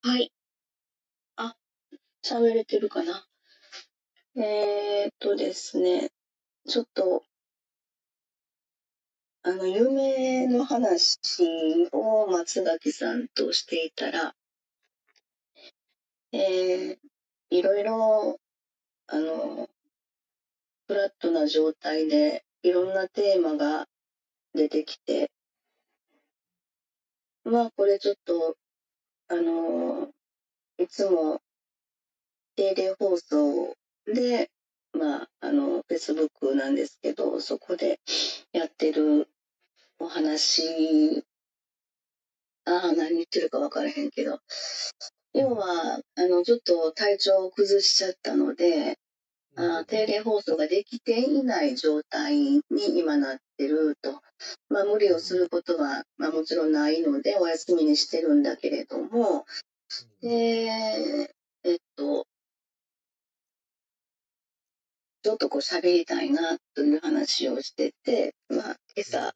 [0.00, 0.32] はい。
[1.34, 1.56] あ、
[2.24, 3.26] 喋れてるかな？
[4.36, 6.10] えー、っとですね、
[6.68, 7.24] ちょっと、
[9.42, 11.18] あの、夢の話
[11.90, 14.34] を松垣さんとしていたら、
[16.30, 16.96] えー、
[17.50, 18.38] いろいろ、
[19.08, 19.68] あの、
[20.86, 23.88] フラットな状態で、いろんなテーマが
[24.54, 25.32] 出てきて、
[27.44, 28.57] まあ、これちょっと、
[29.28, 30.08] あの、
[30.78, 31.42] いつも
[32.56, 33.76] 定例放送
[34.06, 34.50] で、
[34.92, 38.00] まあ、あの、Facebook なんですけど、そこで
[38.52, 39.28] やってる
[39.98, 41.24] お話、
[42.64, 44.40] ああ、何言ってるか分からへんけど、
[45.34, 48.98] 要は、あの、ちょっと体調を崩しちゃったので、
[49.60, 54.22] あ定例放送ができていない状態に今なってると。
[54.68, 59.46] まあ、無理をすることは、まあ、もちろんないので、お休みにしてるんだけれども、
[60.20, 60.28] で、
[61.64, 62.24] えっと、
[65.24, 69.34] ちょっとこう喋りたいなという話をしてて、まあ、今朝、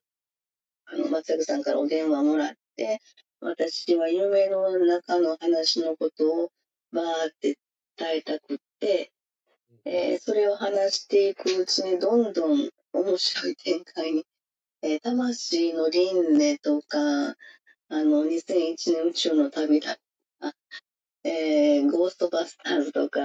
[0.87, 3.01] あの、松坂さんからお電話もらって、
[3.41, 6.51] 私は夢の中の話のことを
[6.93, 7.09] バーっ
[7.41, 7.59] て
[7.97, 9.11] 伝えたくって、
[9.85, 14.25] えー、それを話していくうちにどんどん面白い展開に、
[14.83, 17.35] えー、魂の輪廻とか、あ
[17.91, 19.99] の、2001年宇宙の旅だ
[21.25, 23.21] えー、ゴーストバスターズとか、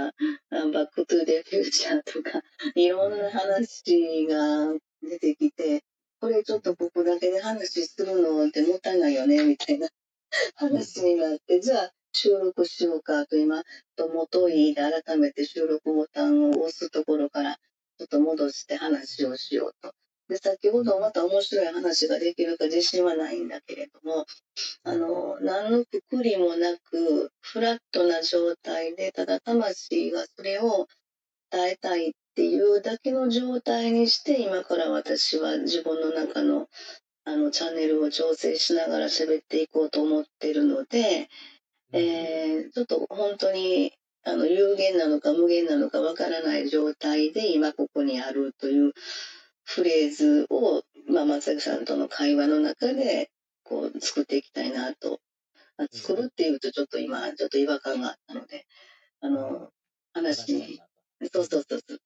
[0.51, 2.41] バックトゥーザフューチャーとか、
[2.75, 5.83] いろんな話が出てきて、
[6.21, 9.87] これちょっと僕だけで話するのってもったいないよね、みたいな
[10.55, 13.63] 話になって、じゃあ収録しようかと今、
[13.95, 17.57] という思いで改めて収録ボタンを押すところから、
[17.97, 19.93] ちょっと戻して話をしようと。
[20.29, 24.25] で、先ほどまた面白い話ができるか自信はないんだけれども、
[24.83, 30.87] あの、何のくくりもなく、フラットな状態で、ただ魂がそれを
[31.49, 36.67] 伝えたいっていうだけの状態にして、今から私は自分の中の
[37.23, 41.27] あのチャンネルを調整しながら喋っていこうと思ってるので、
[41.93, 43.93] えー、ちょっと本当に
[44.23, 48.93] あの有限なのか無限なのかわからない状態で今ここにあるという
[49.63, 53.29] フレーズを、まあ、松崎さんとの会話の中で
[53.63, 55.19] こう作っていきたいなと。
[55.91, 58.65] 作るっていうとちょっと今ちょっと違和感があったので、
[59.21, 59.69] あの、
[60.13, 60.81] 話に、
[61.31, 61.95] そうそうそうそう。
[61.95, 61.97] っ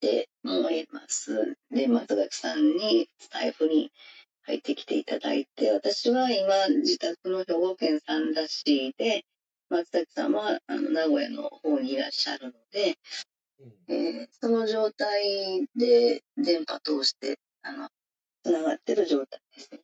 [0.00, 1.56] て思います。
[1.70, 3.90] で、松崎さんにスタイフに
[4.46, 9.24] 入ってきていただいて、私は今自宅の兵庫県三田市で、
[9.68, 12.96] 松崎さんはあの名古屋の方にいらっしゃるので、
[13.88, 17.88] えー、その状態で電波通してあの
[18.44, 19.80] つながってる状態ですね。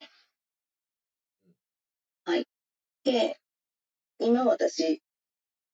[2.25, 2.47] はい。
[3.03, 3.41] で、
[4.21, 5.03] 今私、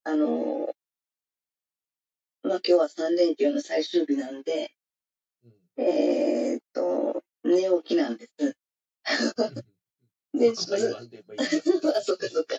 [0.05, 0.75] あの
[2.43, 4.71] まあ今日は3連休の最終日なんで、
[5.77, 8.57] えー、っと、寝起きなんです。
[10.35, 10.79] で、そっ
[11.83, 12.57] かそっか。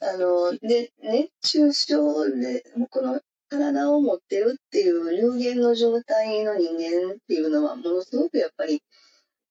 [0.00, 8.82] あの、で、熱中症で、この体を持ってるっていう有限の状態の人間っていうのはものすごくやっぱり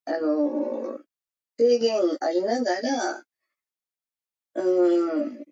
[0.06, 1.00] あの
[1.58, 3.24] 制限ありながら
[4.56, 5.46] うん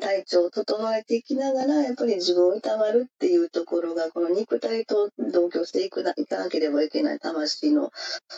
[0.00, 7.90] 体調を整えていきながらやっぱり自分をいたわるっていうところがこの肉体と同居していくいかなければいけない魂の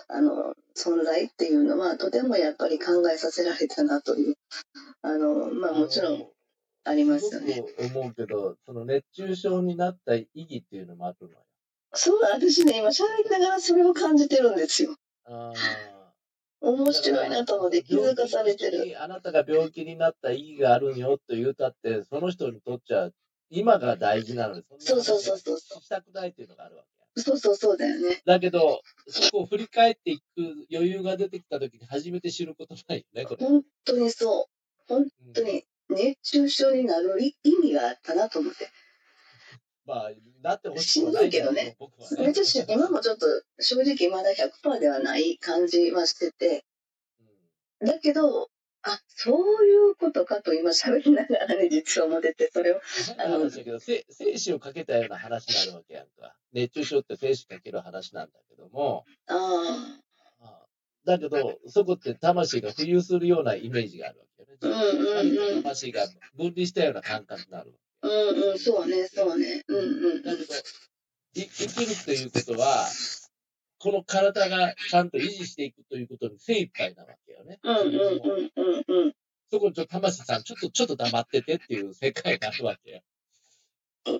[0.08, 4.36] あの存在っていうのはとてもやっぱり考えさせられたなという
[5.02, 6.26] あのまあもちろん
[6.84, 7.64] ありますよね。
[7.78, 11.44] 思うけど、その熱中症になった意義っていうのもあるのよ。
[11.92, 14.96] そう、私ね、今喋りながらそれを感じてるんですよ。
[15.26, 15.97] ああ。
[16.60, 19.02] 面白いなと思って気づかされてる。
[19.02, 23.10] あなたが病気になった意義があるよと言うたって、その人にとっちゃ、
[23.50, 25.58] 今が大事なので、そうそうそうそう。
[25.58, 26.82] したくないっていうのがあるわ
[27.16, 27.20] け。
[27.20, 28.22] そうそうそうだよね。
[28.24, 30.24] だけど、そこを振り返っていく
[30.72, 33.46] 余裕が出てきたときに初めて知ることないよね、これ。
[33.46, 34.82] 本当にそう。
[34.88, 35.64] 本当に。
[35.90, 38.68] 熱中症になる意味があったなと思って。
[39.88, 40.10] まあ、
[40.42, 41.78] だってほしいないけどね。
[42.18, 43.26] めっちゃ今もちょっと
[43.58, 46.66] 正直まだ100%ではない感じはしてて。
[47.80, 48.50] だけど、
[48.82, 52.80] あ、そういうことかと今喋りながらね、実は思ってて、それを。
[53.18, 54.04] あの、だけど、精
[54.36, 56.36] 子をかけたような話になるわけやんか。
[56.52, 59.04] 熱中症って精子かける話なんだけども。
[59.26, 59.98] あ
[60.42, 60.66] あ。
[61.06, 64.44] だけど、そこって魂が浮遊するようなイメージがあるわけ。
[64.60, 65.62] うんうんうん。
[65.62, 66.06] 魂が
[66.36, 67.74] 分離したような感覚になる。
[68.02, 69.62] うんうん、そうね、そうね。
[69.66, 70.22] うんうん。
[70.22, 70.54] だけど、
[71.34, 72.88] 生きるということは、
[73.78, 77.58] この体がちゃんと維持していくということに精一杯なわけよね。
[77.62, 79.12] うんうんうんうんうん。
[79.50, 83.00] そこにちょっと魂さん、ちょっと、ちょっと黙っててっていう世界があるわけよ。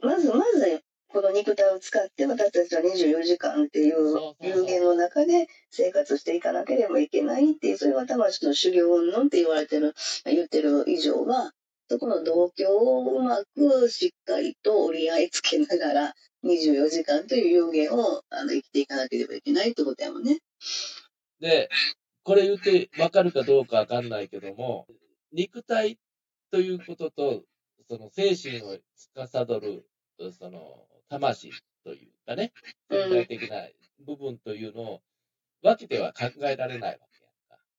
[0.03, 9.95] まず、まず、この肉体を使って私たちは24時間っていう有限の中で生活していかなければいけないっていう、それが魂の修行運動って言われてる、
[10.27, 11.53] 言ってる以上は、
[11.91, 16.15] そこの同居をうまくしっかりと折り合いつけながら
[16.45, 20.39] 24時間という有限をあの生きていかなければいけないってことやもんね。
[21.41, 21.71] で、
[22.25, 24.87] これ言ってわかるかどうかわかんないけども、
[25.33, 25.99] 肉体
[26.51, 27.43] ということと、
[27.89, 29.87] その精神を司る、
[30.39, 31.53] その魂
[31.85, 32.53] というかね、
[32.91, 33.67] 潜在的な
[34.05, 35.01] 部分というのを
[35.63, 37.07] 分けては考えられないわ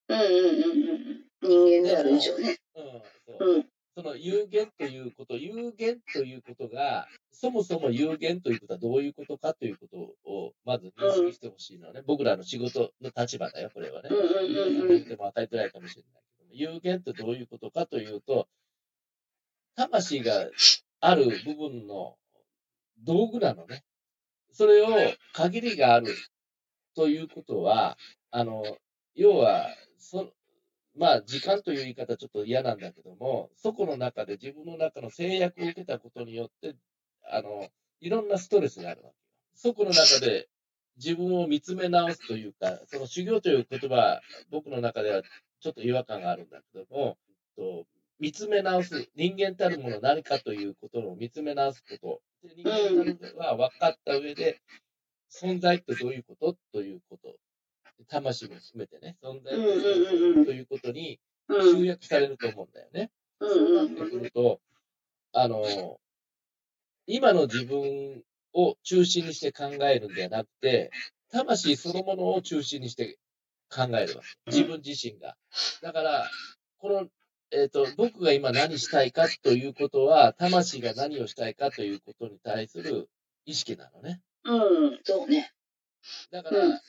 [0.07, 0.25] けやんか。
[0.25, 1.69] うんうんうんうん。
[1.71, 2.57] 人間である以上ね。
[2.75, 2.83] うん、
[3.37, 3.55] そう。
[3.55, 3.65] うん
[4.01, 9.97] その有限ということ、有限ということが、そもそも有限ということはどういうことかということ
[10.31, 14.09] を、まず認識してほしいのね、うん、僕らの仕事の立場だよ、これはね。
[14.87, 18.47] 言っても与えてないかもしれないけど、有限ってどういうことかというと、
[19.75, 20.47] 魂が
[21.01, 22.15] ある部分の
[23.03, 23.83] 道具なのね。
[24.53, 24.87] それを
[25.33, 26.15] 限りがある
[26.95, 27.97] ということは、
[28.31, 28.63] あの、
[29.15, 29.67] 要は、
[29.97, 30.31] そ
[30.99, 36.75] まあ、時間という言い方ちょっと嫌なんだけども、そこの中で自分の中の制約を受けたことによって、
[37.31, 37.69] あの、
[38.01, 39.15] いろんなストレスがあるわけ
[39.55, 40.49] そこの中で
[40.97, 44.19] 自分を見つめ直すというか、その修行という言葉、
[44.51, 45.21] 僕の中では
[45.61, 47.17] ちょっと違和感があるんだけども、
[47.55, 47.85] と
[48.19, 52.49] 見つめ直す、人間たるもの何かということを見つめ直すこと。
[52.55, 54.59] 人間たるものは分かった上で、
[55.31, 56.57] 存在ってどういうこと？
[56.73, 57.35] ということ。
[58.07, 61.19] 魂も含めてね、存在ということに
[61.49, 63.11] 集約されると思うんだよね。
[63.41, 64.59] そうなってくると、
[65.33, 65.99] あの、
[67.07, 68.23] 今の自分
[68.53, 70.91] を中心にして考えるんではなくて、
[71.31, 73.17] 魂そのものを中心にして
[73.69, 74.51] 考えるわけ。
[74.51, 75.35] 自分自身が。
[75.81, 76.29] だから、
[76.79, 77.07] この、
[77.51, 83.09] えっ、ー、と、僕が今何したいかということは、魂が何をしたいかということに対する
[83.45, 84.21] 意識なのね。
[84.43, 85.51] うん、そうね。
[86.31, 86.79] だから、うん、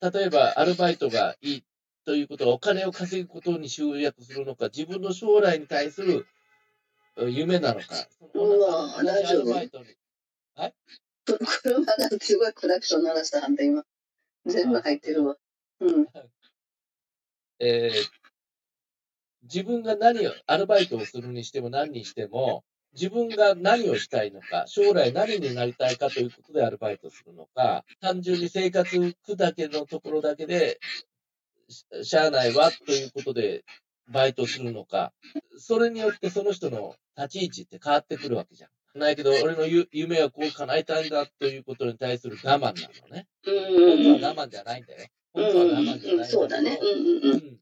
[0.00, 1.64] 例えばアルバイトがいい
[2.04, 6.26] ということはお金を稼ぐことに集約するのか、自分の将来に対する
[7.16, 7.86] 夢なのか。
[8.34, 9.52] うわ大丈夫。
[9.52, 10.74] はい？
[11.24, 13.84] 車がすごいクラクション鳴らしたはんで、今。
[14.44, 15.36] 全部入ってるわ。
[15.80, 16.06] うん。
[17.58, 18.08] えー、
[19.42, 22.64] 自分が何を、アルバイトをするにしても何にしても、
[22.96, 30.80] 自分が何をしたいのか、将来何になりたいかということでアルバイトするのか、単純に生活浮くだけのところだけで、
[32.02, 33.64] しゃあないわということで
[34.08, 35.12] バイトするのか、
[35.58, 38.70] それによってその人の立ち位置って変わってくるわけじゃん。
[38.98, 43.26] ないけど、俺の夢はこう叶えたいんだということに対する我慢なのね。
[43.44, 45.08] 本当は我慢じゃないんだよ。
[45.34, 46.24] 本当は我慢じゃないんだけど。
[46.24, 46.80] そうだね。
[46.82, 47.58] うん、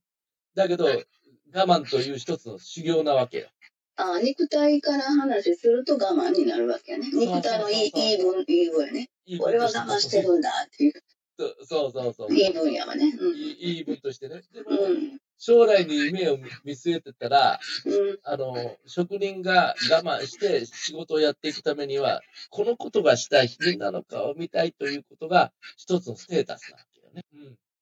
[0.54, 3.48] だけど、我慢という一つの修行なわけよ。
[3.96, 7.08] あ肉体から話すると我慢になるわけやね。
[7.12, 9.10] 肉体のいい言い分、言い分やね。
[9.38, 10.92] これは我慢してるんだっていう。
[11.36, 12.34] そうそうそう。
[12.34, 13.12] いい分やわね。
[13.18, 14.42] うん、いいい分としてね。
[14.52, 22.20] でも、うん、将来に夢を見据えてたら、うん、あの、職人が我慢して仕事をやっていくためには、
[22.50, 27.24] このことがしたい、みんなの顔を見たいということが一つのステータスなわけよね。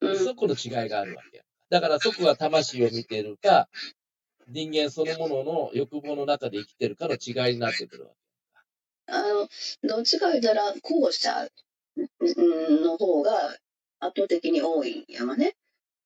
[0.00, 0.18] うん。
[0.18, 1.44] そこの違いがあるわけや。
[1.68, 3.68] だからそこは魂を見てるか、
[4.52, 8.16] 人間そのものの欲望の中で生きてるかの違いになってくるわけ。
[9.12, 9.48] あの、
[9.88, 11.48] どっちか言ったら、後者
[11.96, 13.32] の方が
[14.00, 15.54] 圧倒的に多い山ね。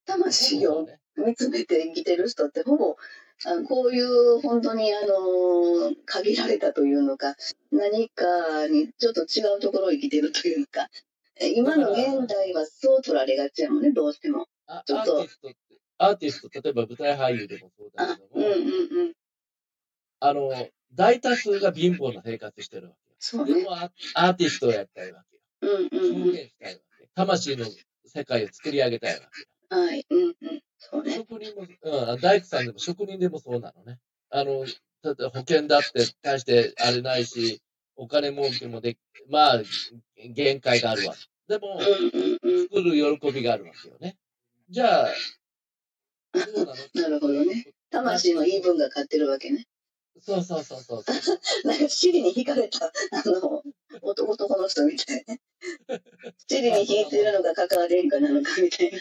[0.06, 2.96] 魂を見つめて生きてる人ってほぼ、
[3.44, 7.34] あのこういう本当にあの限られたというのか
[7.70, 10.88] 何かにちょっと違うところを生きてるというか
[11.54, 14.46] 今の現代はそう取られがちやもんねどうしても
[14.86, 15.48] ちょっとアーティスト、
[15.98, 19.12] 例えば舞台俳優でもそうだけども、うんうんうん、
[20.20, 23.16] あの、大多数が貧乏な生活してるわけよ。
[23.18, 25.76] そうね、でもアーティストをやりたいわけよ。
[25.78, 27.08] うんうん、表現したいわけ。
[27.14, 27.66] 魂の
[28.04, 29.82] 世界を作り上げたいわけよ。
[29.82, 30.06] はい。
[30.10, 30.62] うんうん。
[30.78, 31.14] そうね。
[31.16, 33.98] 職人も、うん、大工さんでも職人でもそうなのね。
[34.30, 34.64] あの、
[35.02, 37.60] だって保険だって大してあれないし、
[37.96, 38.98] お金儲けもで
[39.30, 39.62] まあ、
[40.16, 41.14] 限界があるわ。
[41.48, 44.16] でも、作る喜びがあるわけよね。
[44.68, 45.08] じゃあ、
[46.94, 47.72] なるほどね。
[47.90, 49.66] 魂の言い分が勝ってるわけね。
[50.20, 51.04] そうそうそうそう。
[51.66, 53.62] なんか、尻に引かれた、あの、
[54.00, 55.36] 男男の人みたいな。
[56.48, 59.00] 尻に引いてるのか関われんかなのかみたいな。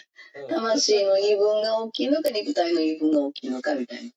[0.49, 4.11] 魂の言い分が大きいのか、肉体の言い分が大きいのかみたいな。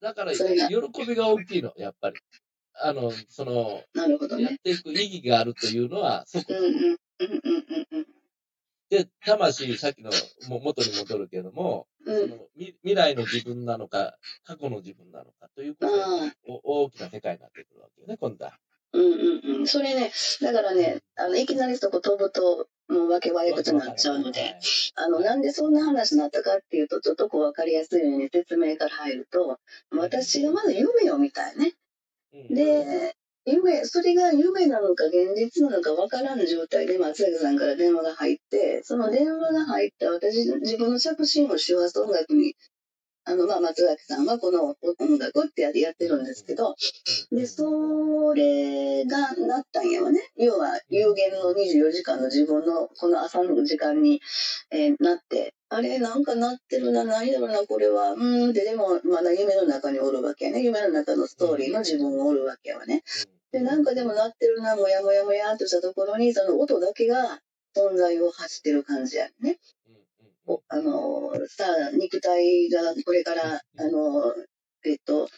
[0.00, 0.46] だから、喜
[1.06, 2.16] びが大きいの、やっぱり。
[2.74, 4.44] あの、その、なるほどね。
[4.44, 6.46] やっていく意義があるというのは、そこ。
[6.48, 8.06] うんうんうんうんうん。
[8.92, 10.10] で、魂、さっきの
[10.50, 18.52] も元に戻るけども、うんその未未来の自分なのか、過去の自分なのかということ大きな世界になってくるわけよね、今度は。
[18.92, 19.66] うんうんうん。
[19.66, 24.58] それね、だからね、あの、いきなりそこ飛ぶと、もうわけ悪いことになっちゃうので、
[24.96, 29.58] あの、なんでそんな話になったかっていうと、ちょっとこう分かりやすいように説明から入ると、
[29.90, 31.72] 私がまず夢を見たいね。
[32.34, 42.56] うん、で、夢、それが夢なのか現実なのか分からん状態で松崎さんから電話が入って、その電話が入った私、自分の着信を周波数音楽に、
[43.24, 46.74] あの、まあ、松崎さんはこの音楽ってやってやってるんですけど、
[47.30, 50.20] で、それがなったんやわね。
[50.36, 54.20] 要は、有限の24時間の自分のこの朝の時間に、
[54.70, 60.62] えーなって、あれ、なんかなってるな、何だろうな、これは、うーんって、でも、まだ夢の中におるわけやね。
[60.62, 63.02] 夢の中のストーリーの自分がおるわけやわね。
[63.52, 67.40] で、なんかでもなってるな、もやもやもやっとしたところに、その音だけが
[67.76, 69.58] 存在を発してる感じやね。
[70.46, 75.28] おあのーさあ、肉体がこれから、あのーえっと、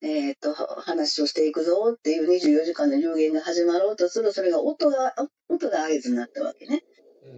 [0.00, 6.82] えっと、は話をしていくぞっていう24時間の有限が始まろうとする、それが音が、あ音が合図になったわけね。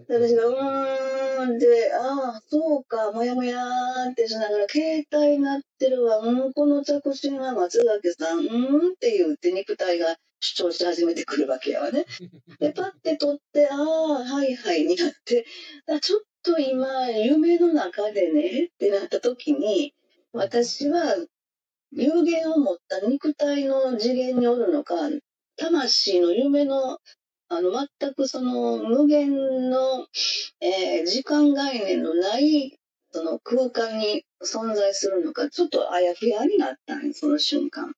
[0.09, 12.05] で私が、うーん、で、ああ、そうか、もやもやーってしながら、携帯鳴ってるわ、うん、この着信は松崎さん、うんって言って肉体が主張し始めてくるわけやわね。
[12.59, 15.47] で、パッて取って、ああ、はいはいになって、
[15.89, 19.93] あちょっと今、夢の中でねってなった時に、
[20.33, 21.17] 私は
[21.91, 24.95] 有限を持った肉体の次元におるのか、
[25.57, 26.99] 魂の夢の、
[27.49, 30.07] あの、全くその無限の、
[30.61, 32.79] えー時間概念のない、
[33.11, 37.93] その空間に存在するのか、ちょっとあやふやになったんよその瞬間。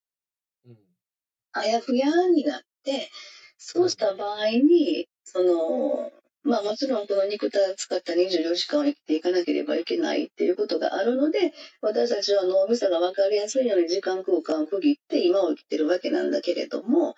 [1.51, 3.11] あやふやになって、
[3.59, 6.11] そうした場合に、その、
[6.49, 17.15] まあもちろんこの肉体を使った24時間を生きていかなければいけないっていうことがあるので、私たちは脳みそが分かりやすいように時間空間を区切って今を生きてるわけなんだけれども、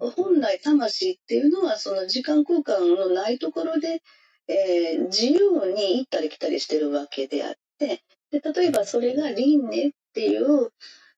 [0.00, 4.02] 本来魂っていうのはその時間空間のないところで、
[4.48, 10.70] えー自由に行ったり来たりしてるわけであってで例えばそれが輪廻っていう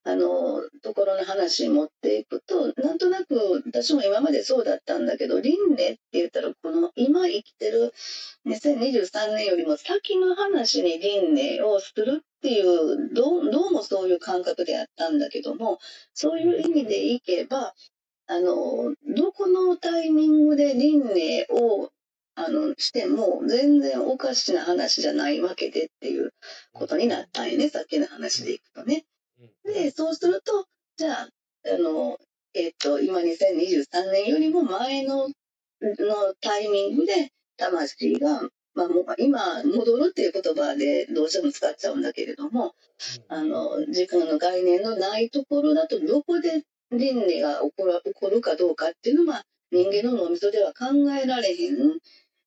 [0.04, 7.92] あのところの話に持っていくとなんとなく私も今までそうだったんだけど輪廻って言ったらこの今生きてる
[8.46, 15.78] 2023年よりも先の話に輪廻をするっていうどうどうもそういう感覚であったんだけども
[16.14, 17.74] そういう意味でいけば
[18.32, 21.90] あの、どこのタイミングで輪廻を、
[22.36, 26.32] あの、しても、全然おかしな話じゃないわけでっていう
[26.72, 29.04] ことになったんよね、さっきの話でいくとね。
[29.64, 30.66] で、そうすると、
[30.96, 31.28] じゃあ、
[31.66, 32.18] あの、
[32.54, 35.28] えっ、と、今2023年よりも前の、
[35.80, 38.42] のタイミングで、魂が、
[38.74, 42.74] まあもう今、戻るっていう言葉でどうしても使っちゃうんだけれども、
[43.28, 51.98] あの、時間の概念のないところだと、どこで輪廻が起こる起こるかどうかっていうのは、人間の脳みそでは考えられへん、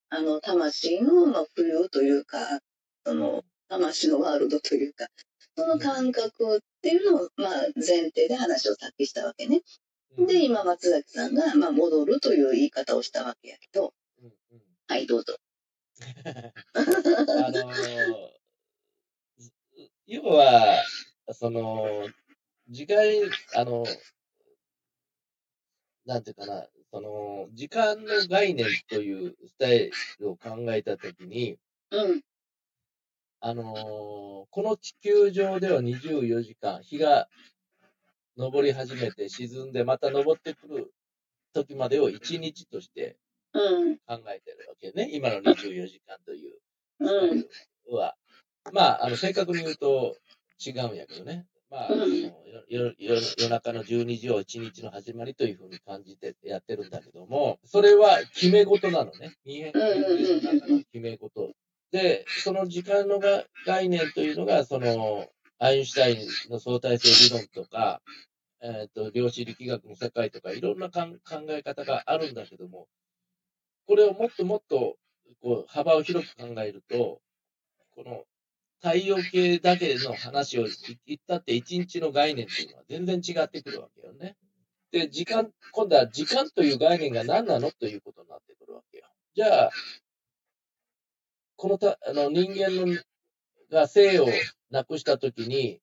[0.10, 2.60] あの、魂の、まあ、浮遊というか、
[3.06, 5.08] その、魂のワールドというか、
[5.56, 9.62] その感覚っていうのを、まあ、前提で話をさっきしたわけね。
[10.18, 13.94] で、今、松崎さんが、まあ、戻るという言い方をしたわけやけど、
[14.88, 15.38] はい、どうぞ。
[16.74, 18.44] あのー
[20.06, 20.84] 要は、
[21.32, 22.08] その、
[22.68, 22.98] 時間、
[23.56, 23.86] あの、
[26.06, 31.58] なんていうかな、その、時間の概念というスタイルを考えたときに、
[31.92, 32.22] うん、
[33.46, 33.74] あのー
[34.50, 37.28] この地球上では24時間、日が
[38.38, 40.94] 昇り始めて沈んで、また昇ってくる
[41.54, 43.18] 時までを1日として
[43.54, 45.10] うん、考えてるわけね。
[45.12, 46.54] 今の24時間という
[47.02, 47.48] ス
[47.90, 48.16] タは。
[48.72, 50.16] まあ、あの、正確に言うと
[50.66, 51.46] 違うんやけどね。
[51.70, 51.90] まあ、
[52.70, 59.36] 夜夜中の12時を1日の始まりというふうに感じてやってるんだけども、それは決め事なのね。
[59.46, 61.54] 人間の決め事。
[61.94, 65.28] で、その時間のが概念というのが、その、
[65.60, 68.02] アインシュタインの相対性理論とか、
[68.62, 71.06] えっ、と、量子力学の世界とか、いろんな考
[71.50, 72.88] え方があるんだけども、
[73.86, 74.98] これをもっともっと、
[75.40, 77.22] こう、幅を広く考えると、
[77.92, 78.24] この、
[78.82, 80.66] 太陽系だけの話を
[81.06, 84.36] 言ったって、一日の概念っていうのは全然違ってくるわけよね。
[84.92, 87.72] で、時間、今度は時間という概念が何なの？
[87.72, 89.06] ということになってくるわけよ。
[89.36, 89.72] じゃあ、
[91.56, 92.98] このたあの人間の
[93.72, 94.28] が生を
[94.70, 95.82] なくしたときに、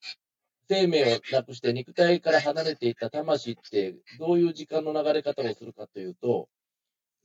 [0.69, 6.49] 生命をなくして肉体から離れていった魂って、どういう時間の流れ方をするかというと、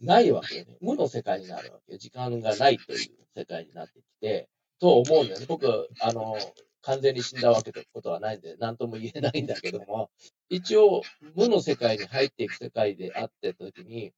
[0.01, 0.77] ないわけよね。
[0.81, 1.97] 無の世界になるわけ。
[1.97, 4.49] 時間がないという世界になってきて、
[4.79, 5.45] と思うんだよね。
[5.47, 6.35] 僕、あの、
[6.81, 10.09] 完全に死んだわけってことはないんで、何とも言えないんだけども、
[10.49, 11.01] 一応、
[11.35, 14.11] 無の世界に入っていく世界であってた時に、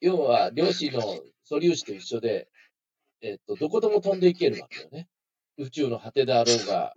[0.00, 1.00] 要は、量子の
[1.44, 2.48] 素粒子と一緒で、
[3.20, 5.08] えっと、どこでも飛んでいけるわけよね。
[5.56, 6.94] 宇宙の果てであろうが、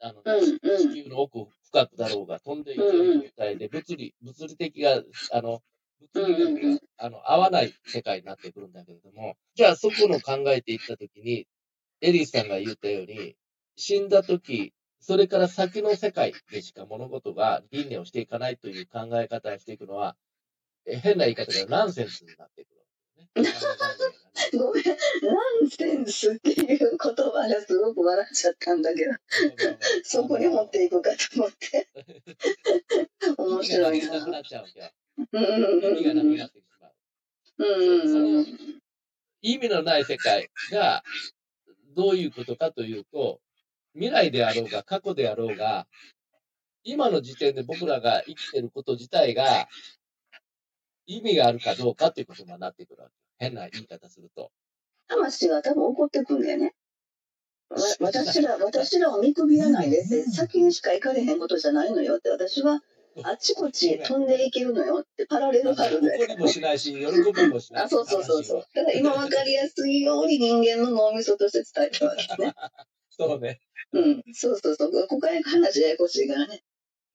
[0.00, 5.62] あの、地球の奥深くだろうが飛んでいける状態で、物理、物理的が、あの、
[6.14, 11.46] 物理学が、あの、合わない世界になってくるんだけれども、じゃあそこの考えていったときに、
[12.00, 13.36] エリーさんが言ったように、
[13.76, 20.16] 死んだとき、それから先の世界でしか物事が輪廻をしていかないという考え方をしていくのは、
[20.86, 22.75] え変な言い方でナンセンスになってくる。
[24.52, 24.94] ごめん、ナ
[25.62, 29.12] ンセンスっていう言葉がすごく笑っちゃったんだけど、
[30.04, 31.88] そこに持っていくかと思って。
[33.36, 34.18] 面白いな。
[34.18, 34.80] なくなっちゃうわけ。
[34.80, 34.90] よ。
[35.90, 37.64] 意味がなくなってしまう。
[37.66, 38.80] うん。
[39.42, 41.02] 意味のない世界が
[41.94, 43.40] どういうことかというと、
[43.94, 45.86] 未来であろうが過去であろうが、
[46.84, 49.68] 今の時点で僕らが生きてること自体が
[51.06, 53.25] 意味があるかどうかということになってくるわけ。
[53.38, 54.50] 変な言い方すると。
[55.08, 56.74] 魂が多分怒ってくんだよね。
[58.00, 62.82] 私ら、 私らを見くびらないでって、先にしか行かれへんことじゃないのよって、私は
[63.22, 66.16] あちこち飛んでいけるのよってパラレルあるで。
[66.18, 67.84] 怒りもしないし、喜びもしない。
[67.84, 68.66] あ、そうそうそうそう。
[68.74, 72.54] だから今分かりやすいように人間の脳みそとして伝えたわけね。
[73.10, 73.60] そうね。
[73.92, 75.08] うん、そうそうそう。
[75.08, 76.62] ここへ話ややこしいからね。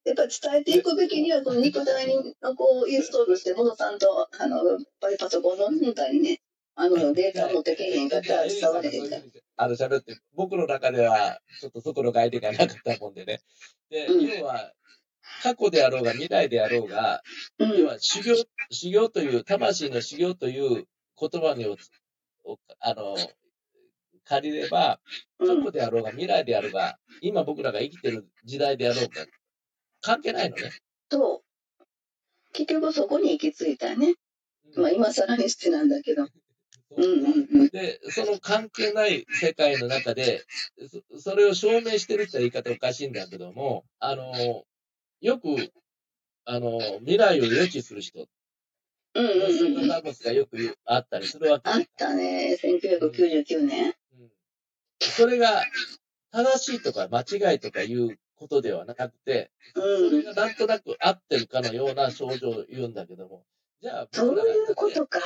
[0.03, 6.41] やっぱ伝えていくべきには、この肉体のこうインストールして、モノさんと、あの、やっぱりパソコンの中にね、
[6.75, 9.21] あの、データ持ってけへんかったら伝われへんから。
[9.57, 13.41] あの、喋って、僕の中では、ちょっとそこの概念がなかったもんでね。
[13.89, 14.73] で、うん、要は、
[15.43, 17.21] 過去であろうが未来であろうが、
[17.59, 18.35] うん、要は修行、
[18.71, 20.87] 修行という、魂の修行という
[21.19, 21.77] 言葉にを、
[22.79, 23.15] あの、
[24.23, 24.99] 借りれば、
[25.39, 29.25] 過去であろうが未来であろうが、今僕らが生きてる時代であろうが、
[30.01, 30.71] 関係ないのね。
[31.09, 31.43] そ
[31.79, 31.83] う。
[32.53, 34.15] 結局そこに行き着いたね。
[34.75, 36.27] まあ今更にしてなんだけど。
[37.71, 40.43] で、その関係ない世界の中で、
[41.17, 44.65] それを証明してるって言い方おかしいんだけども、あの、
[45.21, 45.71] よく、
[46.43, 48.27] あの、未来を予知する人。
[49.13, 49.87] うんうんうん。
[49.87, 51.69] ダムスがよくあったりするわけ。
[51.69, 53.93] あったね、1999年。
[54.19, 54.31] うん、
[54.99, 55.63] それが
[56.31, 63.45] 正しいとか間違いとかいうことではなくて、それがなんとなく合ってるかのような症状を言うんだけども、
[63.81, 65.19] じゃあ、そういうことか。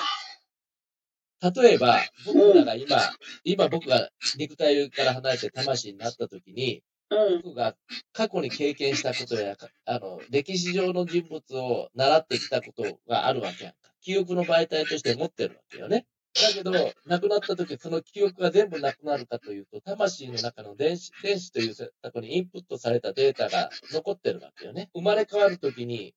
[1.42, 3.02] 例えば、僕らが今、うん、
[3.46, 7.76] 今僕が肉体から離れて魂になった時に、うん、僕が
[8.12, 13.78] 過去に経験したことや、あの、歴史上の人物を習ってきたことがあるわけやんか。
[14.02, 16.06] 記憶の媒体として持ってるわけよね。
[16.36, 16.72] だけど、
[17.06, 24.90] 亡くなった時、その記憶が全部なくなるかというと、魂の中の電子、電子というとこにインプットされたデータが残ってるわけよね。
[24.94, 26.14] 生まれ変わる時に、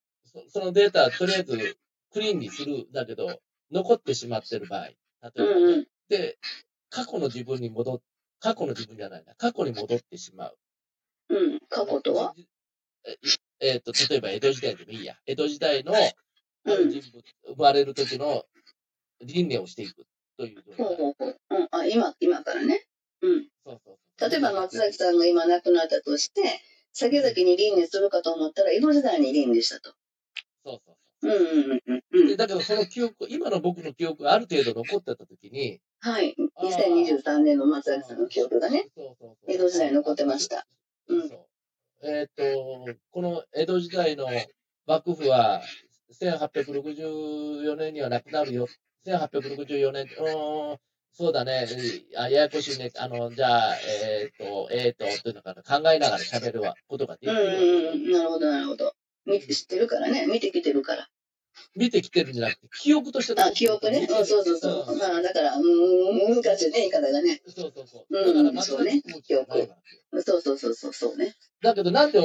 [0.48, 1.78] そのデータはとりあえず
[2.12, 4.86] クリーンにするだけど、残ってしまってる場合。
[4.86, 6.38] 例えば、ね、うんうん、で、
[6.90, 8.00] 過去の自分に戻っ、
[8.40, 10.58] 過去の自分じゃないな、過去に戻ってしまう。
[11.30, 12.34] うん、過去とは？
[13.60, 15.16] えっ、ー、と、例えば江戸時代でもいいや。
[15.26, 15.96] 江戸時代のあ
[16.74, 18.44] る人物、うん、生まれる時の
[19.20, 21.36] 輪廻をしていくというほうほうほう。
[21.50, 22.86] うん、あ、今、今からね。
[23.22, 23.48] うん。
[23.64, 26.42] そうそうそう例えば松崎さんが今亡くなったとして、
[26.92, 29.94] 先々に輪廻するかと思ったら、江戸時代に輪廻したと。
[30.64, 31.28] そうそうそう。
[31.28, 32.28] うんうんうんうん。
[32.28, 36.36] でだけど、その記憶、今の僕の記憶がある程度残ってたときに、はい。
[36.60, 40.66] 2023年の松崎さんの記憶がね、そうそうそう江戸時代に残ってました。
[41.08, 41.30] うん。
[42.02, 44.28] えっ、ー、と、この江戸時代の
[44.86, 45.62] 幕府は、
[46.12, 48.66] 1864年にはなくなるよ。
[49.06, 50.78] 1864年、うん、
[51.12, 51.66] そうだね、
[52.16, 57.32] あややこしいね、あの、じゃあ、えっ、ー、と、えっ、ー、と、というのかな、考えながら喋ることができる。
[57.32, 58.94] うん、なるほど、なるほど。
[59.26, 61.08] 見て、知ってるからね、見てきてるから。
[61.74, 64.06] 見てきてるんじゃなくて、記憶としてあ、記憶ね。
[64.06, 64.96] そうそうそう。
[64.96, 67.42] まあ、だから、うん、難しいね、言い方がね。
[67.46, 68.14] そうそうそう。
[68.14, 69.68] だから、まそうね、記憶。
[70.24, 71.34] そうそうそうそう、そうね。
[71.62, 72.20] だけど、なんで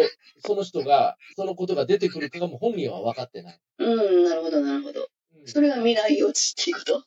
[0.45, 3.59] その人が、そのことが出てくるかがも本人は分かってない。
[3.79, 5.07] うん、なるほど、なるほど。
[5.45, 7.03] それが未来予知っていうこと？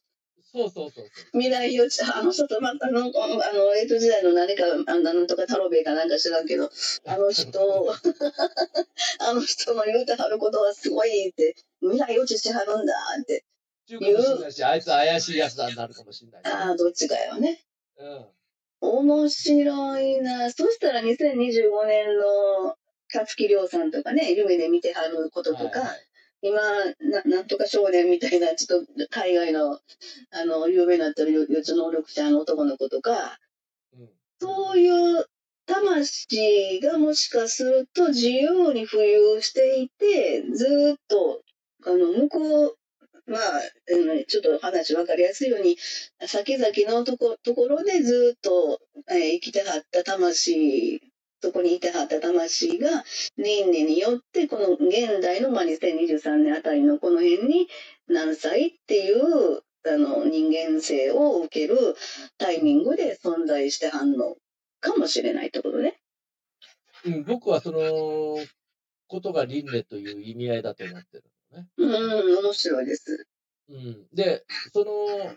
[0.56, 3.02] そうそうそう未来予知、あの人と、また、あの、あ
[3.52, 6.70] の、江戸時代の何か、あの、なんとか太郎兵衛かなんか知らんけど、
[7.06, 7.92] あの人、
[9.20, 13.44] あの人の言うてはることはすごいって、未来予知しはるんだって。
[13.86, 14.50] 言う。
[14.50, 16.42] し、あいつ怪しいやつだになるかもしれない。
[16.44, 17.62] ああ、どっちかよね。
[17.98, 18.26] うん。
[18.80, 20.50] 面白いな。
[20.50, 22.76] そしたら2025年の
[23.12, 26.06] 勝木亮さんとかね、夢で見てはることとか、はいはい
[26.46, 26.60] 今
[27.00, 29.80] な、なんとか少年みたいな、ちょっと海外の、
[30.30, 33.38] あの、有名になってる予知能力者の男の子とか、
[33.98, 34.08] うん、
[34.40, 35.26] そういう
[35.66, 41.42] 魂がもしかすると自由に浮遊していて、ずっと、
[41.84, 42.76] あの、向こう、
[43.26, 43.40] まあ、
[44.28, 45.76] ちょっと話分かりやすいように、
[46.26, 48.80] 先々のとこところでずっと、
[49.10, 51.02] えー、生きてはった魂、
[51.40, 53.04] そこにいてはった魂が
[53.36, 57.68] 輪廻によって、この現代の、まあ、2023年あたりのこの辺に
[58.08, 61.96] 何歳っていうあの人間性を受ける
[62.38, 64.36] タイミングで存在してはんの
[64.80, 66.00] かもしれないってことね。
[67.04, 68.38] うん、僕はその
[69.06, 71.68] ことが輪廻という意味合いだと思ってるのね。
[71.76, 73.26] うん、面白いです。
[73.68, 75.34] うん、で、その、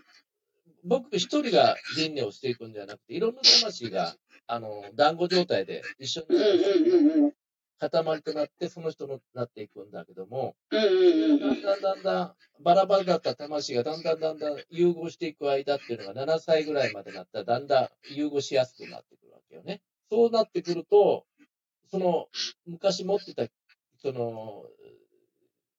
[0.83, 4.15] 僕一人が輪廻をしていくんじゃなくて、いろんな魂が、
[4.51, 7.33] あの、団子状態で一緒に、
[7.77, 12.33] 塊となってその人になっていくんだけども、だんだんだんだん
[12.63, 19.81] バラバラだった魂がだんだんだんだん融合していく間っていうのが7歳ぐらいまでなったらだんだん融合しやすくなってくるわけよね。
[20.09, 21.25] そうなってくると、
[21.91, 22.27] その
[22.65, 23.45] 昔持ってた
[24.01, 24.63] その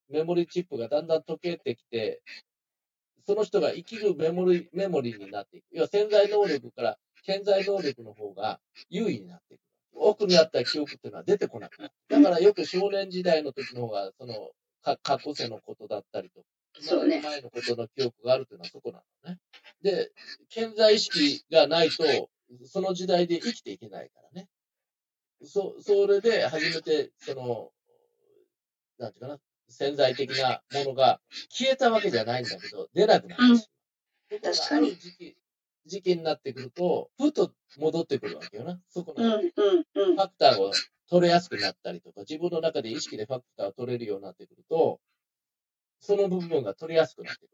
[0.09, 2.22] メモリチップがだんだん溶けてきて、
[3.26, 5.64] その人が生きるメモリメモリになっていく。
[5.72, 9.61] 要は潜在能力から潜在能力の方が優位になっていく。
[9.92, 11.92] 奥にあった記憶っていうのは出てこなくなる。
[12.09, 14.35] だからよく少年時代の時の方が、その、
[14.83, 16.46] か過去世のことだったりとか、
[16.80, 19.38] そうね、前のことの記憶があるというのはそこなのね。
[19.83, 20.11] で、
[20.48, 22.30] 健在意識がないと、
[22.64, 24.48] その時代で生きていけないからね。
[25.44, 27.70] そ、それで初めて、その、
[28.98, 33.59] なんていうかな、潜在的なものが消えたわけじゃないんだけど、出なくなってしまう。
[34.33, 34.96] うん、確かに。
[34.96, 35.37] 時期
[35.86, 38.80] 時期になってくると、ふと戻ってくるわけよな。
[38.88, 40.72] そこのファクターを
[41.08, 45.00] 取れやすくなったりとか、自分の中で意識でファクターを取れるようになってくると、
[46.00, 47.50] その部分が取りやすくなってく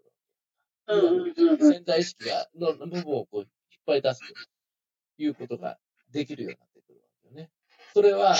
[0.92, 1.64] るわけ。
[1.64, 3.46] 潜在意識がの部分をこう引っ
[3.86, 5.78] 張り出すということが
[6.12, 7.50] できるようになってくるわけよね。
[7.94, 8.36] それは、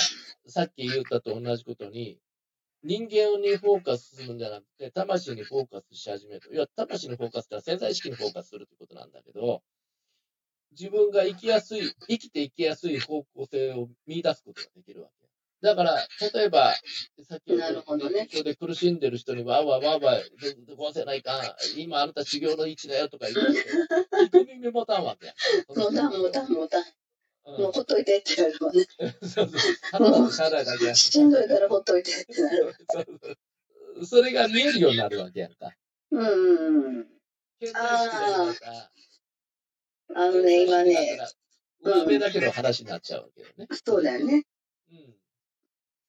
[0.47, 2.21] さっき言ったと同じことに、
[2.83, 6.55] 人間にフォーカスするんじゃなくて、魂にフォーカスし始めると。
[6.55, 9.63] 要は、魂にフォーカスってのは潜在意識にフォーカスするということなんだけど、
[10.73, 15.27] 自分が生きやすい、生きていきやすい方向性を見出すことができるわけ。
[15.63, 16.75] だから、例えば、
[17.29, 20.21] さっきのね、で苦しんでる人にわわわわ、
[20.77, 21.43] こうせないかん、
[21.77, 25.35] 今あなた修行の位置だよとか言って、聞く耳持たんわけや。
[25.69, 26.85] 持たん、持たん、持たん。
[27.47, 28.87] もうほっといてって言われるもんね。
[29.23, 29.61] そうそう。
[29.93, 30.95] ただの支だけや。
[30.95, 32.75] しんどいからほっといてってなる。
[32.91, 33.29] そうそ
[34.01, 35.75] うそれが見えるようになるわけやんか。
[36.11, 37.07] うん。
[37.75, 38.91] ああ。
[40.15, 41.19] あのね、今ね。
[41.83, 43.67] 上だけの話になっちゃうわけよね。
[43.85, 44.45] そうだよね。
[44.91, 45.15] うん。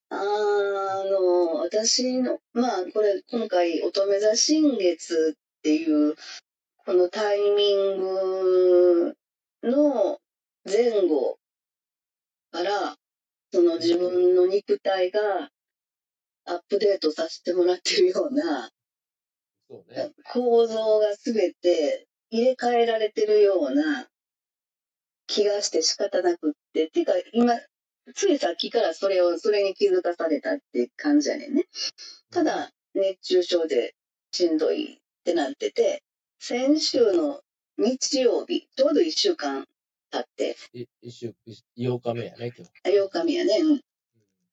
[0.09, 6.15] あの、私の、まあ、これ、今回、乙女座新月っていう、
[6.85, 9.15] このタイミング
[9.63, 10.19] の
[10.65, 11.37] 前後
[12.51, 12.95] から、
[13.51, 15.49] その自分の肉体が
[16.45, 18.71] アップデートさせてもらってるような、
[19.69, 24.07] そうね、構造がすべて入れ替えられてるような
[25.27, 26.87] 気がして仕方なくって。
[26.87, 27.59] てか、今、
[28.15, 31.65] ついさっきからそれを、それに気づかされたって感じやねんね。
[32.31, 33.95] ただ、熱中症で
[34.31, 36.03] しんどいってなってて、
[36.39, 37.41] 先週の
[37.77, 39.65] 日曜日、ちょうど1週間
[40.11, 40.55] 経って。
[41.01, 41.33] 一週、
[41.77, 42.97] 8日目やね、今日。
[42.97, 43.81] 8日目やね、うん。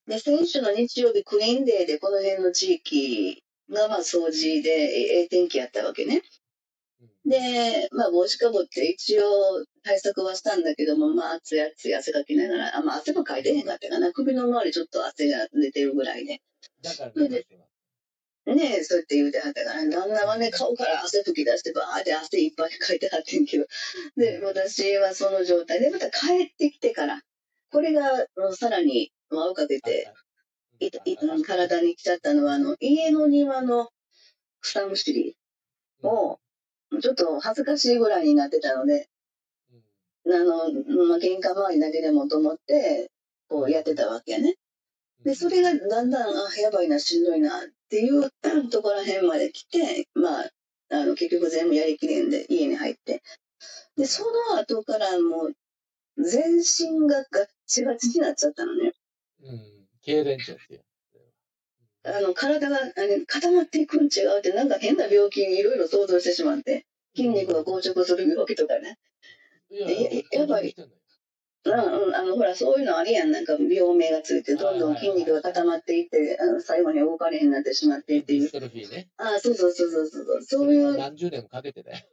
[0.06, 6.22] で、先週の日曜日、クリーンデーでこの辺の地域が、まあ、掃除で、ええ天気やったわけね。
[7.26, 9.22] で、まあ、帽子かぶって一応
[9.82, 14.12] 対策はしたんだけども、まあ、暑い暑い汗かきながら、あまあ、汗もかいてへんかったかな。
[14.12, 16.42] 首の周りちょっと汗が出てるぐらいで。
[16.82, 17.44] だからね。
[18.46, 23.64] ねえ、そうやって言うてはったから、旦那はね、顔から汗吹き出して、バーって汗いっぱいかいてはってんけど、
[24.18, 27.22] で、私はその状態で、また帰ってきてから、
[27.70, 30.12] これがさらに輪をかけて、
[30.78, 33.88] いい体に来ちゃったのは、あの、家の庭の
[34.60, 35.38] 草むしり
[36.02, 36.38] を、
[37.00, 39.08] ちょっと恥ずかしいぐらいになってたので、
[40.26, 40.72] あの、
[41.08, 43.10] まあ、玄関周りだけでもと思って、
[43.48, 44.54] こうやってたわけやね。
[45.22, 48.30] で、それがだんだん、あ、やばいな、しんどいなっていう
[48.70, 50.50] ところら辺まで来て、まあ、
[50.90, 53.22] あの、結局全部やりきれんで家に入って。
[53.96, 55.54] で、その後からもう、
[56.22, 58.92] 全身がガッチガチになっちゃったのね。
[59.42, 60.84] うん、痙攣ちゃって
[62.04, 62.78] あの、体が
[63.26, 66.86] 固まっていくん違うって、なんか変な病気にいろいろ想像してしまって、
[67.16, 68.98] 筋肉が硬直する病気とかね。
[69.70, 70.74] ややばい。
[71.66, 73.32] うん、あの、ほら、そういうのあるやん。
[73.32, 78.90] なんか、病名がついて、どんどん筋肉が固まっていって、あの最後に動かれへんなってしまってっていう。
[78.90, 79.08] ね。
[79.16, 80.42] あそうそうそうそうそう。
[80.42, 80.98] そういう。
[80.98, 82.06] 何十年もかけてね。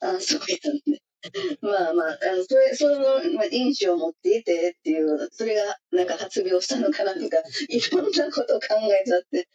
[0.00, 1.00] あそうやね。
[1.60, 3.00] まあまあ、それ、その、
[3.34, 9.48] まあ、因子を持っていてっていう、それがなんか発病したのかなとか、 いろんなこと考えちゃって、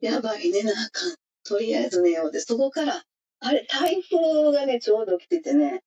[0.00, 1.14] やばいねなあかん。
[1.44, 3.04] とりあえず寝ようで、そこから、
[3.40, 5.82] あれ、台風がね、ちょうど来ててね、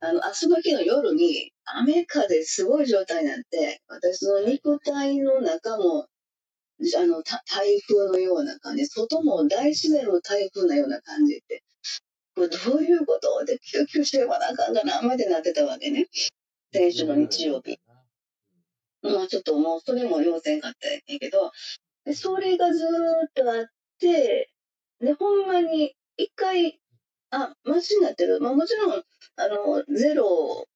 [0.00, 6.06] あの、明日の日の夜に雨風すごい状態になって、私の肉体の中も、
[6.96, 11.64] あの、台風のような感じ、外も大自然の台風のような感じって、
[12.38, 16.06] これどういうことで救急してもなあかんかな、までなってたわけね。
[16.72, 17.80] 先週の日曜日。
[19.02, 21.50] まあちょっともうそれも要せんかったんやけど、
[22.04, 23.66] でそれがずっとあっ
[23.98, 24.50] て、
[25.00, 26.78] で、ほんまに一回、
[27.30, 28.40] あ、マシになってる。
[28.40, 30.66] まあもちろん、あの、ゼロを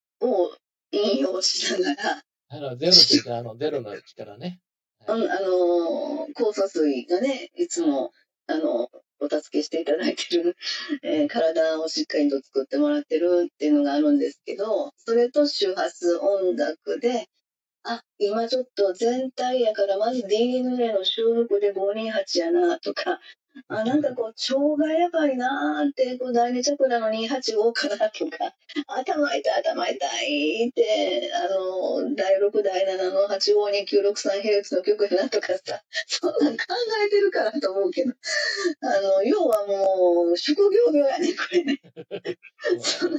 [0.90, 2.22] 引用しながら。
[2.48, 4.60] あの、ゼロって言ったあの、ゼロの力ね。
[5.06, 8.12] はい、あの、酵素水がね、いつも、
[8.46, 8.90] あの、
[9.22, 10.56] お助けしていただいてる、
[11.02, 17.28] えー、体をしっかりと作ってもらってるっていうのがあるんですけど、それと周波数音楽で、
[17.84, 23.20] あ、今ちょっと全体やからまず DNA の修復で528やなとか、
[23.68, 28.54] あ、なんかこう、腸がやばいなーって、こう、第二チャクラの285かなとか、
[28.86, 36.64] 頭痛い、頭痛いって、あの、第6、第7の 852-963Hz の曲やなとかさ、 そんなん考
[37.06, 38.12] えてるからと思うけど、
[38.80, 41.80] あの、要はもう、職業病やね、これね。
[42.80, 43.18] その、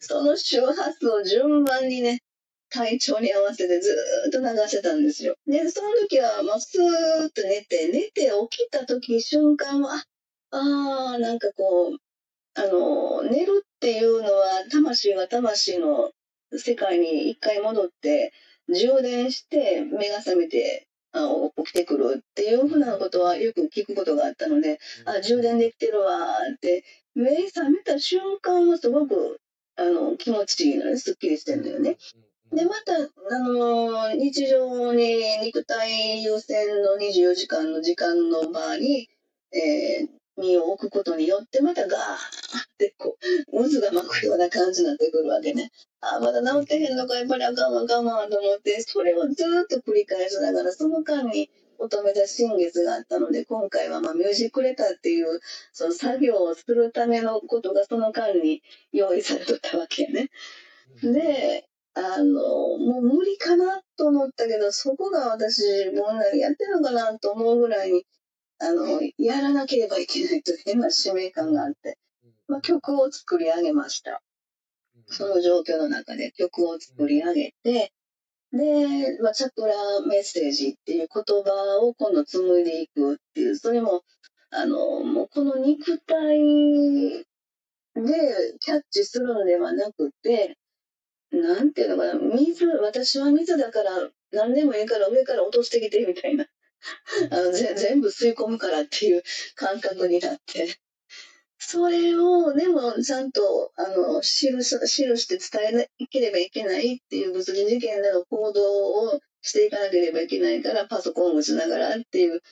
[0.00, 2.22] その周波数を順番にね、
[2.70, 3.96] 体調に合わせてず
[4.28, 5.36] っと流してたんですよ。
[5.46, 10.04] で、その時は、まあ、スーッと寝て、寝て起きた時、瞬間は、
[10.50, 11.98] ああ、なんかこう、
[12.54, 16.10] あの、寝るっていうのは、魂が魂の
[16.52, 18.32] 世界に一回戻って、
[18.68, 29.40] 充電して目が覚めてあ起きてくるっていうふうなことはよく聞くことがあったので、あ、充電できてるわって、目覚めた瞬間はすごく
[29.76, 31.96] あの気持ちいいのね、すっきりしてるんだよね。
[32.52, 39.08] で、また、あのー、日常に肉体優先の24時間の時間の場に、
[39.52, 41.98] えー、身を置くことによって、またガーっ
[42.78, 43.16] てこ
[43.52, 45.70] う、渦が巻くような感じになってくるわけね。
[46.00, 55.40] あ、まだ治ってへんのか、やっぱりあかんわ、あかんわ、と思って、それをずっと繰り返しながら、その間に乙女座新月があったので、今回はまあミュージックレターっていう、
[55.72, 60.30] その作業をするためのことがその間に用意されとったわけね。
[61.02, 61.66] で、
[61.98, 62.42] あの、
[62.76, 68.04] もう無理かなと思ったけど、そこが私、もんなりやってるのかなと思うぐらいに、
[68.58, 71.96] あの、やらなければいけないという変な使命感があって、
[72.48, 74.20] まあ、曲を作り上げました。
[75.06, 77.92] その状況の中で曲を作り上げて、
[78.52, 79.74] で、まあ、チャクラ
[80.06, 84.02] メッセージっていう言葉を今度紡いでいくっていう、それも、
[84.50, 87.24] あの、もうこの肉体
[87.94, 88.04] で
[88.60, 90.58] キャッチするのではなくて、
[91.30, 93.90] なんていうのかな、水、私は水だから、
[94.32, 96.46] 何でもいいから上から落としてきてみたいな。
[97.30, 99.22] あの全部吸い込むからっていう
[99.54, 100.76] 感覚になって。
[101.58, 112.42] それを、でも、ちゃんと、あの、記し、て伝えなければいけないっていう物理事件での行動をしていかなければいけないから、パソコンをしながらっていう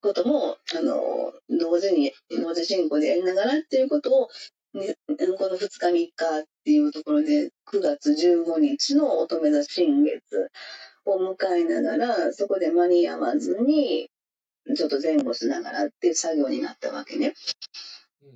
[0.00, 4.32] ことも、あの、同時に、同時進行でやりながらっていうことを、こ
[4.74, 6.12] の2日3日
[6.62, 10.48] っていうところで9月15日の乙女座新月
[11.04, 14.08] を迎えながらそこで間に合わずに
[14.76, 17.34] ちょっと前後しながらっていう作業になったわけね。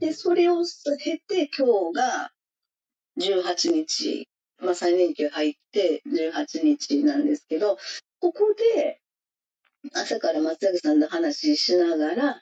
[0.01, 2.33] でそれを経て今日が
[3.21, 7.79] 18日、まあ、3連休入って18日なんですけど
[8.19, 9.01] ここで
[9.95, 12.41] 朝から松崎さんと話ししながらあ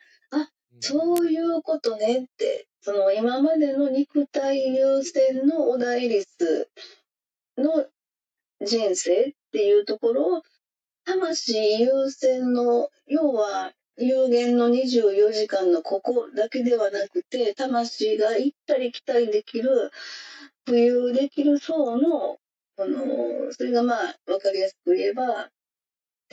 [0.80, 6.68] そういうことねってその今までの肉体優先のお代率
[7.56, 7.86] の
[8.64, 10.42] 人生っていうところを
[11.04, 19.92] 魂優先の要は有限の24時間のここだけではなくて魂が行ったり来たりできる
[20.66, 22.38] 浮遊できる層の
[22.76, 25.50] このそれがまあ分かりやすく言えば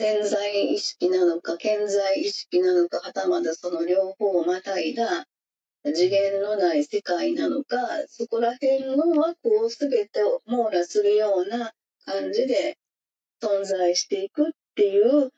[0.02, 5.28] 潜在意識なのか健在意識なのかはたまたその両方をまたいだ
[5.84, 7.76] 次元のない世界なのか
[8.08, 10.08] そこら辺の枠を全て
[10.44, 11.72] 網羅するような
[12.04, 12.78] 感じで
[13.40, 15.30] 存在していくっていう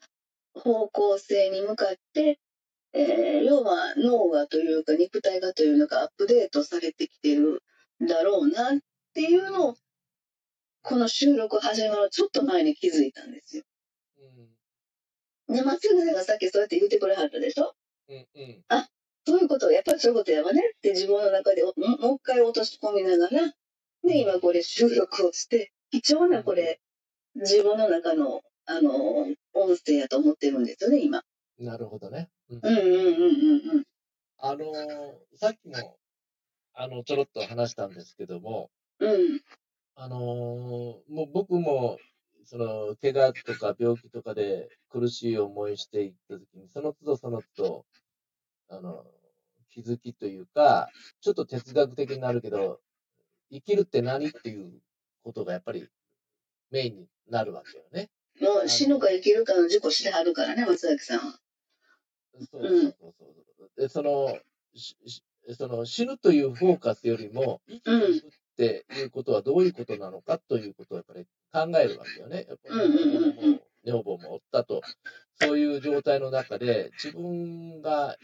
[0.54, 2.38] 方向性に向かって、
[2.94, 7.62] えー、要は脳がというか肉体がというのがアップデートされてきてる
[8.00, 8.78] だろうなっ
[9.12, 9.76] ていうのを
[10.80, 13.64] この収録始まるちょっと前に気づいたんですよ。
[15.48, 17.74] うん、で、松永がさっきそうやって言ってくれはったでしょ？
[18.08, 18.64] うんうん。
[18.68, 18.88] あ、
[19.26, 23.54] そういうこと、やっぱりそういうことやわねって自分の中でもう一回落とし込みながら、
[24.02, 26.80] で、今これ収録をして、貴重なこれ、
[27.36, 28.92] 自分の中の、あの、
[29.54, 31.22] 音声やと思ってるんですよね、今。
[31.58, 32.28] なるほどね。
[32.50, 33.84] うん、うん、うんうんうんうん。
[34.38, 34.64] あの
[35.36, 35.96] さっきも、
[36.74, 39.40] あの、ちょろっと話したんですけども、うん。
[39.96, 41.98] あのもう僕も、
[42.44, 47.86] その、怪我とか病気とかで苦しい思いしていったときに、その都度その都度、
[48.68, 49.04] あの、
[49.70, 50.88] 気づきというか、
[51.20, 52.80] ちょっと哲学的になるけど、
[53.50, 54.80] 生きるって何っていう
[55.22, 55.88] ことがやっぱり
[56.70, 58.10] メインになるわけよね。
[58.40, 61.38] もう死ぬか生きるかの事故してはるからね、松崎さんは。
[62.50, 63.70] そうそうそうそう。
[63.80, 64.38] で、その、
[65.56, 72.46] その死ぬというフォーカスよりも、生きていくっていうことはどういうことなのかということをやっぱり考えるわけよね。
[72.48, 74.82] やっぱり、女房もおったと、
[75.40, 78.16] そういう状態の中で、自分が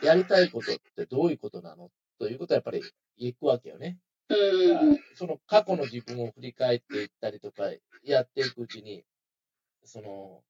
[0.00, 1.90] やりたいことってどういうことなの？
[2.20, 2.82] ということはやっぱり
[3.16, 3.98] 行くわけよね。
[5.16, 7.64] その過去の自分を振り返っていったりとか、
[8.04, 9.02] やっていくうちに、
[9.84, 10.42] その、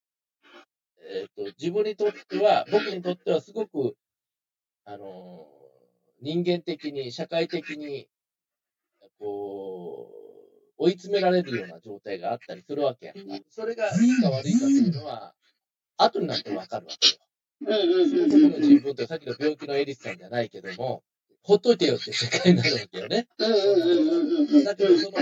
[1.10, 3.96] えっ、ー、と、自分にとっては、僕にとってはすごく、
[4.84, 5.46] あの、
[6.20, 8.08] 人間的に、社会的に、
[9.18, 10.17] こう、
[10.78, 13.22] 追い詰められるような状態があったりするわけやんか。
[13.50, 15.34] それがいいか悪いかというのは、
[15.96, 17.16] 後になってわかるわけよ。
[17.60, 17.90] うん。
[17.90, 18.22] うん。
[18.22, 18.30] うん。
[18.30, 21.02] その自分とさっきの病気のエリスさんじゃないけども、
[21.42, 23.28] ほっといてよって世界になるわけよね。
[23.38, 23.50] うん。
[23.50, 23.56] うん。
[23.56, 24.56] うん。
[24.56, 24.64] うん。
[24.64, 25.18] だけど、その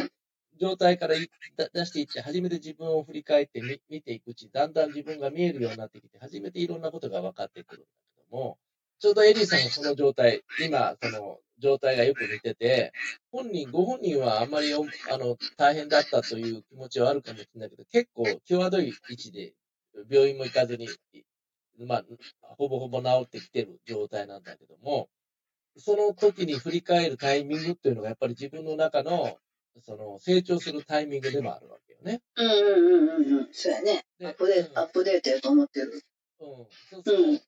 [0.58, 8.58] 状態から出していって、初めて自分を振り返ってみ見ていくうち、だんだん自分が見えるようになってきて、初めていろんなことが分かってくるんだけども、
[8.98, 12.92] ちょうどエリーさんがその状態、今、その状態がよく似てて、
[13.32, 19.52] 本人、ご本人はあんまりあの大変だったという気持ちはあるかもしれないけど、結構際どい位置で
[20.10, 20.88] 病院も行かずに、
[21.86, 22.04] まあ、
[22.42, 25.08] ほぼほぼ治ってきてる状態なんだけども、
[25.78, 29.38] その時に振り返るタイミングっていうのがやっぱり自分の中の
[29.82, 32.20] その成長するタイミングでもあるわけよね。
[32.36, 33.48] うんうんうんうんうん。
[33.52, 34.04] そうやね。
[34.22, 36.02] アップデート、うん、アップデートやと思ってる。
[36.40, 36.48] うん。
[36.90, 37.16] そうそう。
[37.16, 37.40] うん、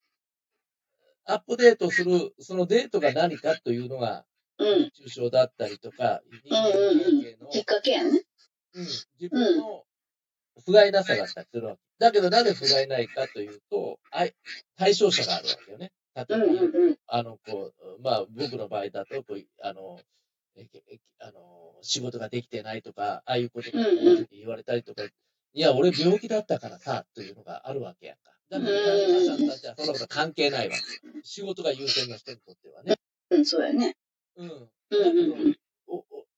[1.29, 4.25] アップデートする、そのデートが何かというのが、
[4.59, 4.91] うん。
[4.99, 8.23] 抽象だったりとか、人間関係の、きっかけやね。
[8.75, 8.85] うん。
[8.85, 9.85] 自分の
[10.64, 11.81] 不甲斐なさだったりするわけ。
[11.99, 14.01] だけどなぜ不甲斐ないかというと、
[14.77, 15.93] 対象者があるわけよね。
[16.14, 20.01] 例えば、あの、こう、まあ、僕の場合だと、こう、あの、
[21.21, 23.85] あの、仕事ができてないとか、ああいうことが
[24.31, 28.38] 言われたりとか、いや、俺病気だったからさ、というのがあるわけやんか。
[28.51, 28.71] だから、
[29.07, 30.83] 皆さんたちはそんなこと関係ないわけ。
[31.23, 32.97] 仕事が優先な人にとってはね。
[33.31, 33.97] うん、そうやね。
[34.37, 34.49] うん。
[34.49, 35.57] うん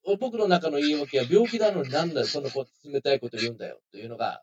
[0.03, 4.43] お僕の中の言い訳は病気なのになんだよ、そんなこ冷たいこと言うんだよというのが、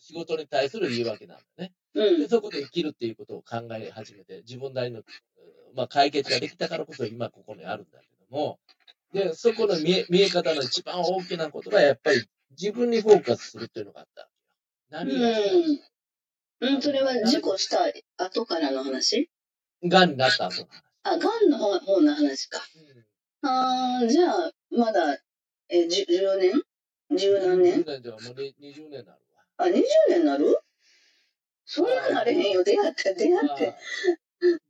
[0.00, 1.72] 仕事に対する言い訳なんだね。
[1.94, 5.02] うん、でそこで生きるっていうことを考え始めて、自分なりの、
[5.74, 8.58] まあ、解決ができたからこそ今ここにあるんだけども、
[9.12, 14.28] で、そこの見え見え方の一番大きなことが、やっぱり自分にフォーカスするっていうのがあった。
[14.90, 15.28] 何が
[16.60, 17.78] うん、それは事故した
[18.24, 19.30] 後からの話？
[19.84, 20.66] がんになった後。
[21.02, 22.60] あ、がんの方の話か。
[23.42, 25.18] うん、ああ、じゃあ、まだ、
[25.68, 26.62] え、じ10年？
[27.16, 29.16] 十何年 ?10 年ではもう20年なるわ。
[29.56, 30.58] あ、20年なる？
[31.64, 33.74] そんななれへんよ、出会って、出会って。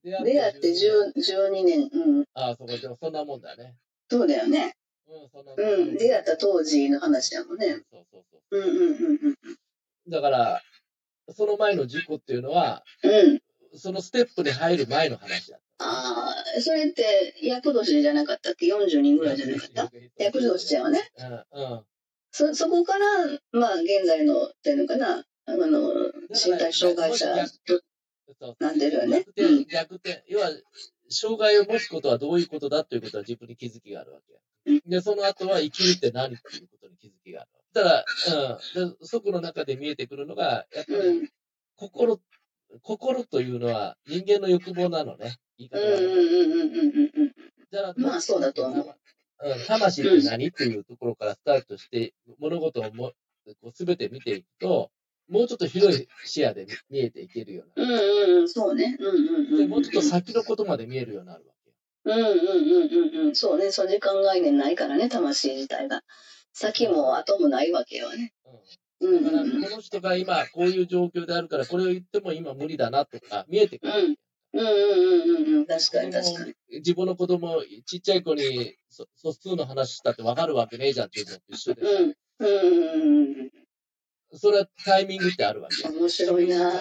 [0.03, 1.89] 出会って12年。
[1.93, 2.25] うん。
[2.35, 3.75] ああ、そうか、でもそんなもんだね。
[4.11, 4.75] そうだよね。
[5.57, 7.81] うん、出会った当時の話やもんね。
[7.91, 8.59] そうそうそう。
[8.59, 10.11] うんうんうんうん。
[10.11, 10.63] だから、
[11.35, 13.41] その前の事故っていうのは、うん。
[13.75, 15.85] そのステップで入る前の話だった。
[15.85, 19.91] ああ、それって厄年じゃなかったっけ ?40 人ぐらいじゃなかった？
[20.19, 21.11] 厄年だよね。
[21.53, 21.63] うん。
[21.63, 21.85] うん。
[22.33, 23.07] そ、そこから、
[23.53, 25.93] まあ、現在の、っていうのかな、あの、
[26.31, 27.27] 身体障害者
[27.67, 27.81] と、
[28.59, 29.25] なんでるよね？
[29.25, 30.25] 逆転、逆転。
[30.29, 30.51] 要は、
[31.09, 37.51] 障害を持つことはどういうことだということは自分に気づきがあるわけで、その後は生きるって何っていうことに気づきがある。
[37.73, 38.05] ただ、
[38.77, 41.31] うん、そこの中で見えてくるのが、やっぱり、
[41.77, 42.21] 心、
[42.83, 45.37] 心というのは人間の欲望なのね。
[45.59, 45.87] 言い方が。
[45.87, 47.33] うんうんうんうんうん
[47.71, 48.97] だから、まあそうだと思う。
[49.43, 53.13] うん、魂って何っていうところからスタートして、物事をも
[53.73, 54.91] すべて見ていくと、
[55.31, 57.87] もうちょっと広い視野で見えていけるような。
[57.87, 58.97] うんうん、そうね。
[58.99, 59.59] うんうんうん。
[59.59, 61.71] で、もうちょっと先のことまで見えるようになるわけ
[62.05, 63.37] うんうんうんうんうん。
[63.37, 63.71] そうね。
[63.71, 66.03] そ時間概念ないからね、魂自体が。
[66.53, 68.33] 先も後もないわけよね。
[69.01, 69.25] うん。
[69.25, 73.93] だから、この人が今こういう状況であるから、これを言っても今無理だなとか、見えてくる。
[73.93, 74.17] うん
[74.53, 75.67] うんうんうんうん。
[75.67, 76.55] 確かに確かに。
[76.79, 81.83] 自分の子供、ちっちゃい子に素数の話したって分かるわけねえじゃんっていうのと一緒で。
[81.83, 82.15] うん。
[82.41, 83.51] うん。
[84.33, 85.89] それはタイミングってあるわけ。
[85.89, 86.73] 面白いな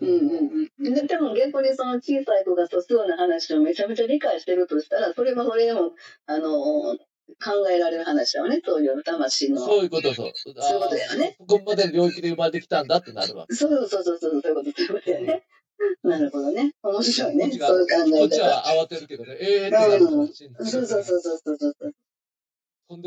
[0.00, 0.94] うんうんうん。
[0.94, 5.92] ででも逆にその小さい子が素数の話をめちゃめちゃ理解してるとしたら、それはそれでも、
[6.26, 6.96] あの、
[7.42, 9.60] 考えられる話だよね、そういう魂の。
[9.60, 10.32] そういうことそう。
[10.34, 11.36] そういうことだよね。
[11.38, 13.54] ここまでの領域で生まれてきたんだってなるわけ。
[13.54, 15.44] そうそうそうそう、そういうこと、そういうことだよね。
[16.02, 16.72] なるほどね。
[16.82, 17.50] 面白いね。
[17.52, 18.28] そういう考こっえ方。
[18.28, 19.36] ちは慌てるけどね。
[19.40, 20.70] ええー、ってなるかもしれない。
[20.70, 21.94] そうそうそうそうそうそう。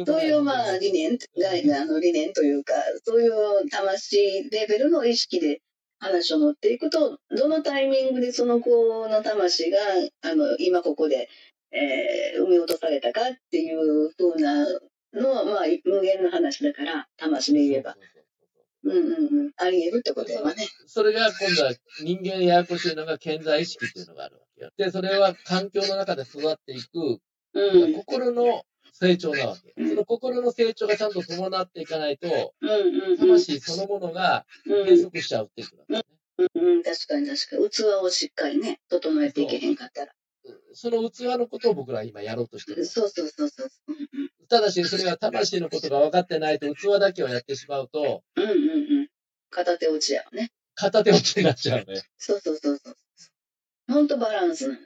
[0.05, 5.61] といいうまあ理念が、あの理念というか、そういう魂レベルの意識で
[5.99, 9.79] 話を持っていくと、どのタイミングでその子の魂が、
[10.21, 11.29] あの、今ここで、
[11.71, 14.65] えー、生み落とされたかっていう風な
[15.13, 17.95] のは、まあ、無限の話だから、魂で言えば。
[18.83, 19.51] そうんうんうん。
[19.57, 20.67] あり得るってことやわね。
[20.87, 24.71] それが今度は人間ややこしいのが健在意識っていうのがあるわけよ。
[24.77, 27.19] で、それは環境の中で育っていく
[27.53, 27.93] うん。
[27.93, 28.63] 心の
[28.93, 29.73] 成長なわけ。
[29.87, 32.53] その心の成長がちゃんと伴っていかないと、
[33.19, 36.05] 魂そのものがうん閉塞しちゃうっていうことだね。
[36.37, 37.69] うんうん、確かに確かに。
[37.69, 40.13] 器をしっかりね、整えていけへんかったら。
[40.73, 42.85] その器のことを僕らは今やろうとしてる。
[42.85, 43.69] そうそうそうそう。
[43.87, 48.53] うんただし、それが魂のことが分かってないと、器だけをやってしまうと、うんうんう
[49.03, 49.07] ん。
[49.49, 50.51] 片手落ちやわね。
[50.75, 52.01] 片手落ちになっちゃうね。
[52.17, 52.95] そうそうそうそう。
[53.87, 54.79] ほんとバランスなの。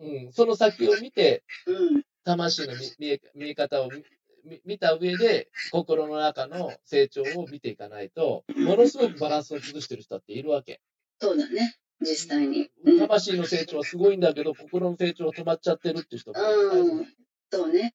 [0.00, 0.32] うん。
[0.32, 2.02] その先を見て、うん。
[2.24, 4.02] 魂の見見え見え方を見
[4.44, 10.80] 見見た上で、心の中の成長を見ていかないと、ものすごくバランスを崩してる人っているわけ。
[11.20, 11.76] そうだね。
[12.00, 12.70] 実際に。
[12.84, 12.98] うん。
[13.00, 17.06] 魂の成長はすごいんだけど、心の成長は止まっちゃってるっていう人もいるうん。
[17.50, 17.94] そうね。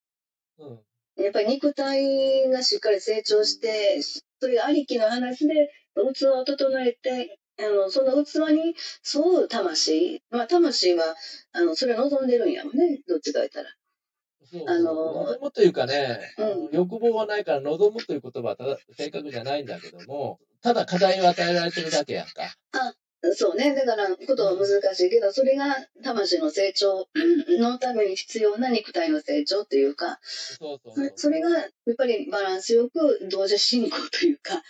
[0.59, 0.79] うん
[1.15, 8.75] やっぱり肉体がしっかり成長して、それありきの話で器を整えて、あの、その器に
[9.13, 10.23] 沿う魂。
[10.31, 11.15] まあ、魂は、
[11.51, 12.99] あの、それを望んでるんやもんね。
[13.07, 13.69] どっちか言ったら。
[14.45, 22.53] そうあの望むというかね、うん欲望はないから望むという言葉はただ正確じゃないんだけども、ただ課題を与えられてるだけやんか。
[23.35, 23.73] そうね。
[23.73, 27.07] だから、ことは難しいけど、それが魂の成長
[27.59, 34.61] のために必要な肉体の成長というか、そうそうそれがやっぱりバランスよく同時進行というか、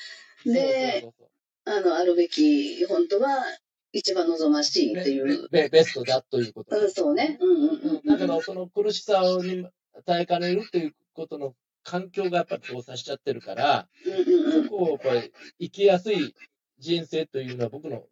[0.45, 1.28] で、そうそう
[1.66, 3.43] あの、あるべき、本当は
[3.91, 5.47] 一番望ましいという。
[5.49, 7.38] ベベベストだということうん、そうね。
[7.39, 8.01] うんうんうん。
[8.06, 9.68] だけど、その苦しさに
[10.06, 14.64] 耐えかねるということの環境がやっぱり交差しちゃってるから、うんうんうん。
[14.66, 16.36] そこをやっぱり生きやすい
[16.80, 18.04] 人生というのは僕の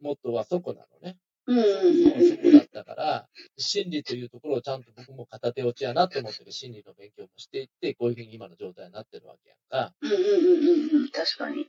[0.00, 1.16] モットーはそこなのね。
[1.46, 1.64] うんうん
[2.28, 9.94] そこだったから、心理というところをちゃんと僕も片手落ちやなと思ってる心理の勉強もしていって、こういうふうに今の状態になってるわけやんか。
[10.02, 11.62] うんうんうんうんうん確かに。
[11.62, 11.68] うん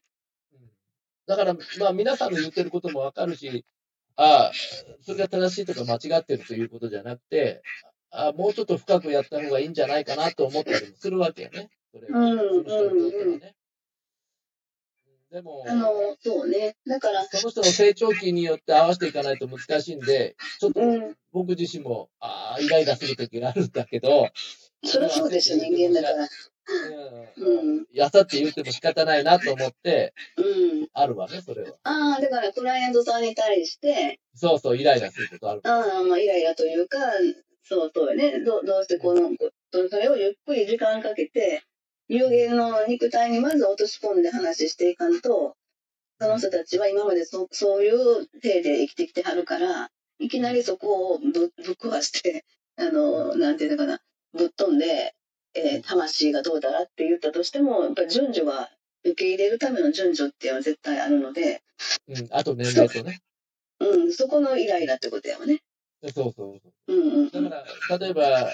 [1.28, 3.64] だから、まあ皆さんの言ってることもわかるし、
[4.16, 4.52] ああ、
[5.02, 7.62] それが正しいとか間違ってるということじゃなくて、
[8.12, 11.70] ああ、もうちょっと深くやった方がいいんじゃないかなと思ったりもするわけよね。
[11.94, 13.56] それはうんその人にとってはね。
[15.32, 16.76] でも、あの、そうね。
[16.88, 21.16] だから、その人の成長期によって合わせていかないと難しいんで、ちょっとうん。
[21.32, 24.30] 僕自身も、ああ、イライラする時があるんだけど、
[24.84, 26.28] そりゃそうですよ、人間だから。
[27.38, 27.86] うんうん。
[27.92, 30.42] やさって言っても仕方ないなと思って、う
[30.84, 30.88] ん。
[30.94, 31.76] あるわね、それは。
[31.84, 35.62] ああ、だから、クライアントさんに対して、そうそう、イライラすることある。
[35.64, 36.98] ああ、まあ、イライラというか、
[37.64, 38.40] そうそうよね。
[38.44, 39.30] どどうしてこの、
[39.90, 41.64] それをゆっくり時間かけて、
[42.10, 45.56] 有限の肉体にまず落とし込んで話していかんと、
[46.20, 52.46] その人たちは今までそそういう体で生きてきてはるから、いきなりそこをぶぶっ壊して、
[52.78, 54.02] あの、なんていうのかな、
[54.34, 55.16] ぶっ飛んで、
[55.54, 58.70] えー魂がどうだらって言ったとしても、やっぱり順序は、
[59.04, 61.64] 受け入れるための順序っていうのは絶対あるので、
[62.08, 63.22] うん、あと年齢とね。
[63.80, 65.62] うん、そこのイライラってことやわね。
[66.04, 66.94] そうそうそう。
[66.94, 67.50] うんうんうん。
[67.50, 68.52] だから、例えば、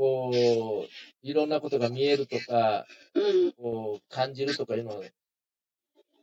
[0.00, 0.88] こう、
[1.22, 5.04] いろんなことが見えるとか、うんこう、感じるとかいうのは、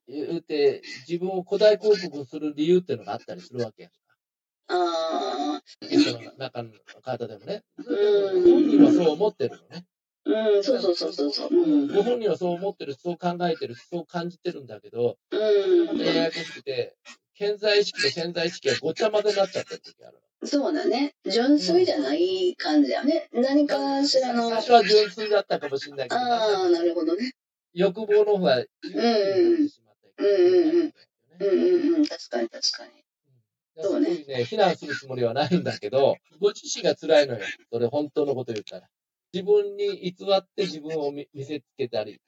[0.07, 3.97] 言うて、自分を古代広告する理由っていうのがあったりするわけやんか。
[4.69, 6.71] ああ、中の
[7.03, 7.63] 方でもね。
[7.77, 9.85] うん本人はそう思ってるのね。
[10.25, 11.49] うん、そうそうそうそうそう。
[11.51, 11.87] うん。
[11.93, 15.97] ご本人はそう思ってるし、そう考えてるし、そう感じてるんだけど、うん。
[15.99, 16.95] ややこしくて、
[17.35, 20.17] 潜在意識と潜在意識がごちゃ混ぜになっちゃってる時ある。
[20.43, 21.13] そうだね。
[21.25, 23.27] 純粋じゃない感じやね。
[23.33, 24.49] 何かしらの。
[24.49, 27.31] 最初は純粋だったかもしれないけど、ああ、なるほどね。
[27.73, 30.93] 欲望の方が優先になってしまったりうんうんうんね
[31.39, 32.05] うんうんうん。
[32.05, 32.91] 確かに確かに。
[33.79, 34.43] そうねね。
[34.45, 37.41] 非難するつもりはないんだけど、ご自身が辛いのよ。
[37.71, 38.87] それ本当のこと言ったら。
[39.33, 42.19] 自分に偽って自分を見見せつけたり、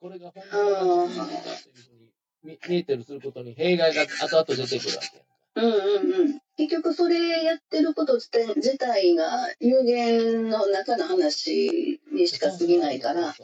[0.00, 2.12] これが本当の自分だというふうに
[2.42, 5.24] 見見えてるすることに弊害が後々出てくるわけ。
[5.56, 6.40] うんうんうん。
[6.56, 13.34] 結局それやってること自体が有限の中の話にしか過ぎないから、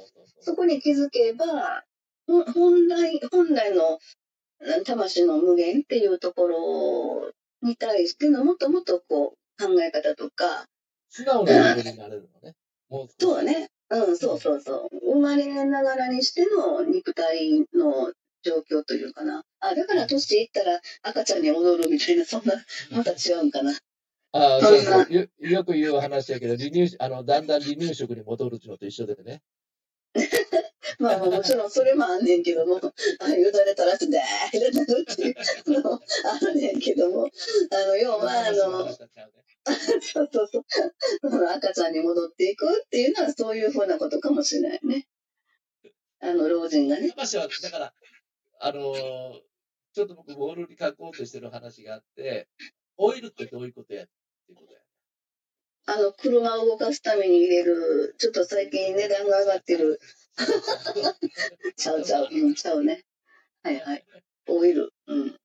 [0.41, 1.85] そこに気づけば、
[2.27, 3.99] 本来、本来の
[4.85, 7.33] 魂の無限っていうところ
[7.63, 10.67] に対してのもっともっとこう考え方とか。
[11.11, 12.55] 素直なレベルになれるのね。
[13.19, 13.69] そうね。
[13.91, 15.13] うん、そうそうそう。
[15.13, 18.13] 生まれながらにしての肉体の
[18.43, 19.45] 状況というかな。
[19.61, 22.55] あ、だから年いったら赤ちゃんに戻るみたいな、そんな、
[22.91, 23.73] また違うんかな。
[24.33, 25.27] あそうそうよ。
[25.39, 29.43] よく言う話やけど、離乳あの、だんだん離乳食に戻るのと一緒でね。
[30.99, 32.81] まあもちろんそれもあんねんけども、
[33.21, 37.29] あよだれ垂らして、でーってなるっていうのあんねんけども、
[37.71, 38.89] あの、要は、あの、
[40.03, 40.65] そうそうそう、
[41.49, 45.07] 赤ちゃんに戻っていくっていうのはそういうふうなことかもしれないね。
[46.21, 47.13] あの、老人がね。
[47.17, 47.95] は、だから、
[48.65, 48.95] あの
[49.93, 52.49] ちょっと僕、ボールに書こうとしてる話があって、
[52.97, 54.79] オイルってどういうことやってことや？
[55.87, 60.01] あの、車を動かすために入れる、ちょっと最近値段が上がってる。
[61.77, 63.05] ちゃうちゃう、うん、ちゃうね。
[63.65, 64.05] はいはい。
[64.47, 64.95] オイル。
[65.07, 65.37] うん。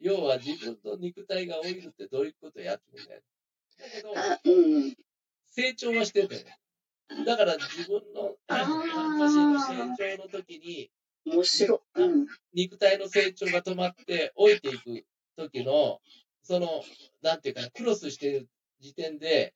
[0.00, 3.14] 要は自分の肉体がオイルってどういうことやってるんだ
[3.92, 4.12] けど、
[4.52, 4.96] うん、
[5.48, 6.44] 成長はしてて、
[7.24, 10.90] だから自分の魂の成長の時に、
[11.26, 15.04] 面白、うん、肉体の成長が止まって置いていく
[15.36, 16.00] 時の、
[16.42, 16.82] その、
[17.22, 18.48] なんていうかな、クロスしてる
[18.80, 19.52] 時点で、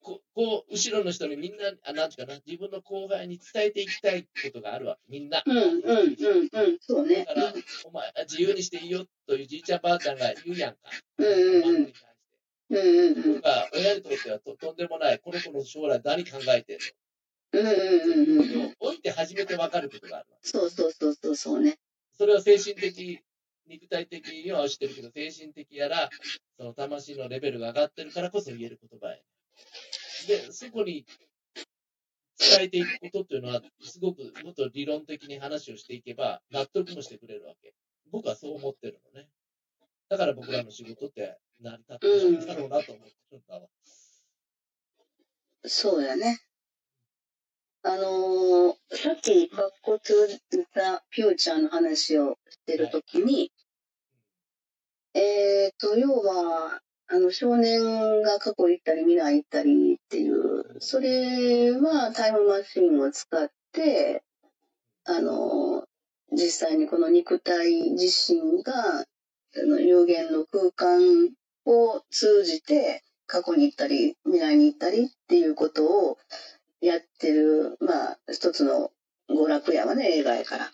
[0.00, 5.42] ここう、後ろの人にみんな、あなんていうかな、自分の後輩に伝えていきたいことがあるわけ、みんな。
[5.46, 7.24] うん、うん、うん、うん、そうね。
[7.24, 7.54] だから、
[7.84, 10.78] お前、自由にしていいよというじいちゃんばあちゃんが言うやんか。
[11.18, 11.92] うん、うん、うん。
[12.70, 13.40] うんうんうん。
[13.40, 17.01] が、親にとってはととんでもない、この子の将来何考えてるの？
[17.52, 18.74] うんうんうんうん。
[18.80, 20.26] 置いて初めて分かることがある。
[20.42, 21.78] そうそうそうそう、そうね。
[22.16, 23.20] それは精神的、
[23.66, 26.08] 肉体的にはしてるけど、精神的やら、
[26.56, 29.18] その魂のレベルが上がってるからこそ言える言葉や。
[30.28, 31.04] で、そこに
[32.38, 37.74] 伝えていくことっていうのは、すごくもっと理論的に話をしていけば、納得もしてくれるわけ。
[38.10, 39.28] 僕はそう思ってるのね。
[40.08, 43.60] だから僕らの仕事って成り立ってるんだろうなと思ってるんだわ。
[45.62, 46.40] うん、そうやね。
[47.84, 50.14] あのー、さっき、バッコツ
[50.72, 53.50] ザ・フューチャーの話をしてるときに、
[55.14, 64.22] はい、えっ、ー、と、要は、あの、少年が過去行ったり未来行ったりっていう、それはタイムマシンを使って、
[65.04, 65.84] あの、
[66.30, 69.04] 実際にこの肉体自身が、あ
[69.56, 71.30] の有限の空間
[71.66, 76.18] を通じて過去に行ったり未来に行ったりっていうことを
[76.82, 78.90] やってる、まあ、一つの
[79.30, 80.70] 娯楽やわね、映画やから。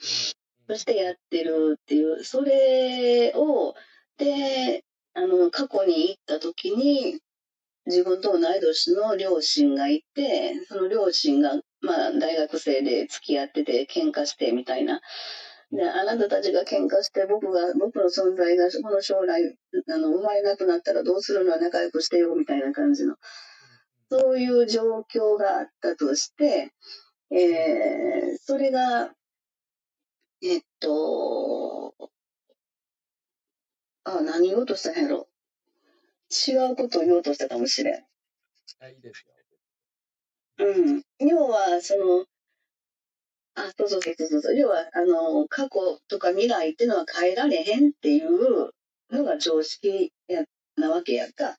[0.66, 3.74] そしてやってるっていう、それを、
[4.16, 7.20] で、あの、過去に行った時に、
[7.86, 15.00] 自分と同い年の両親がいて、その両親が、まあ、大学生で付き合ってて、喧嘩してみたいな。
[15.70, 19.54] で、あなたたちが喧嘩して、僕が、僕の存在が、この将来、
[19.90, 23.16] あの、生まれなくなったらどうするのは仲良くしてよ、みたいな感じの。
[24.10, 26.72] そういう状況があったとして、
[27.30, 29.12] えー、それが、
[30.42, 31.94] えっと、
[34.04, 35.28] あ、何言おうとしたんやろ。
[36.30, 38.04] 違うことを言おうとしたかもしれん。
[38.80, 39.38] あ、いいですよ。
[40.58, 41.02] うん。
[41.18, 42.26] 要は、その、
[43.54, 44.56] あ、そうそうそうそう。
[44.56, 48.70] 要は、あの、過去とか未来っていうのは変えられへんっていう
[49.10, 50.44] のが常識や
[50.76, 51.56] なわけやんか。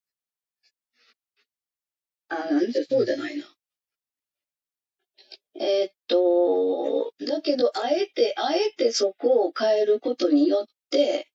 [2.30, 3.46] あ、なんてそうじゃないな。
[5.56, 11.28] えー、っと、だけど、あえて、あえてそこを変えることによって、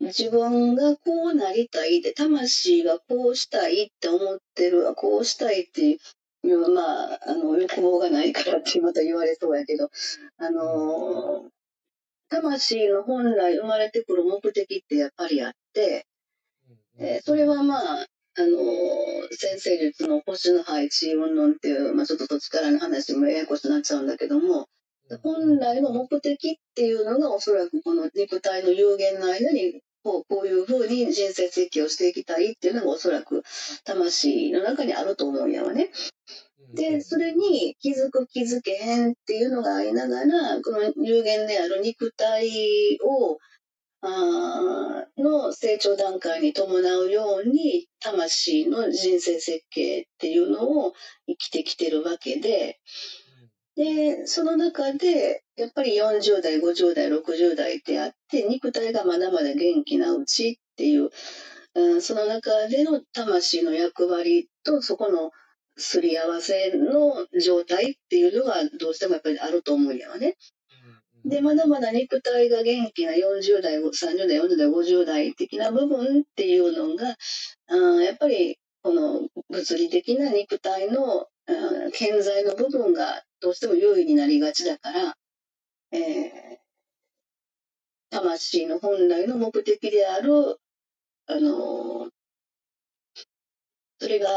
[0.00, 5.96] 自分がこうなりたいで、魂がこうしたいって思ってる、こうしたいってい
[6.42, 9.90] う、まあ、あの、欲望がないからってまた言われそうやけど、
[10.38, 11.50] あの、
[12.28, 16.06] 魂の本来生まれてくる目的ってやっぱりあって、
[16.98, 18.06] えー、それはまあ、
[18.36, 18.58] あの、
[19.30, 24.66] 先生術の星の配置云々っていう、まあちょっと土地からの話もややこしくなっちゃうんだけども、
[25.22, 33.42] 本来の目的っていうのがおそらくこの肉体の有限の間にこうこういうふうに人生設計をしていきたいっていうのがおそらく
[33.84, 35.90] 魂の中にあると思うんやわね。
[36.74, 43.38] で、それに気づく気づけへんっていうのがありながら、この有限である肉体を、あ
[44.04, 50.92] の成長段階に伴うように、魂の人生設計っていうのを
[51.26, 52.78] 生きてきてるわけで、
[53.76, 61.10] で、その中で、やっぱり40代、50代、60代ってあって、肉体がまだまだ元気なうちっていう、
[61.74, 65.32] うん、その中での魂の役割と、そこの、
[65.76, 70.36] すり合わせの状態っていうのがどうしてもやっぱりあると思うんやわね。
[71.24, 77.16] で、まだまだ肉体が元気な40代、30代、40代、50代的な部分っていうのが、
[77.68, 81.26] あやっぱりこの物理的な肉体の
[81.92, 85.14] 健在の部分がどうしても優位になりがちだから、
[85.92, 86.56] えー、
[88.10, 90.58] 魂の本来の目的である、
[91.26, 92.10] あのー、
[93.98, 94.28] それが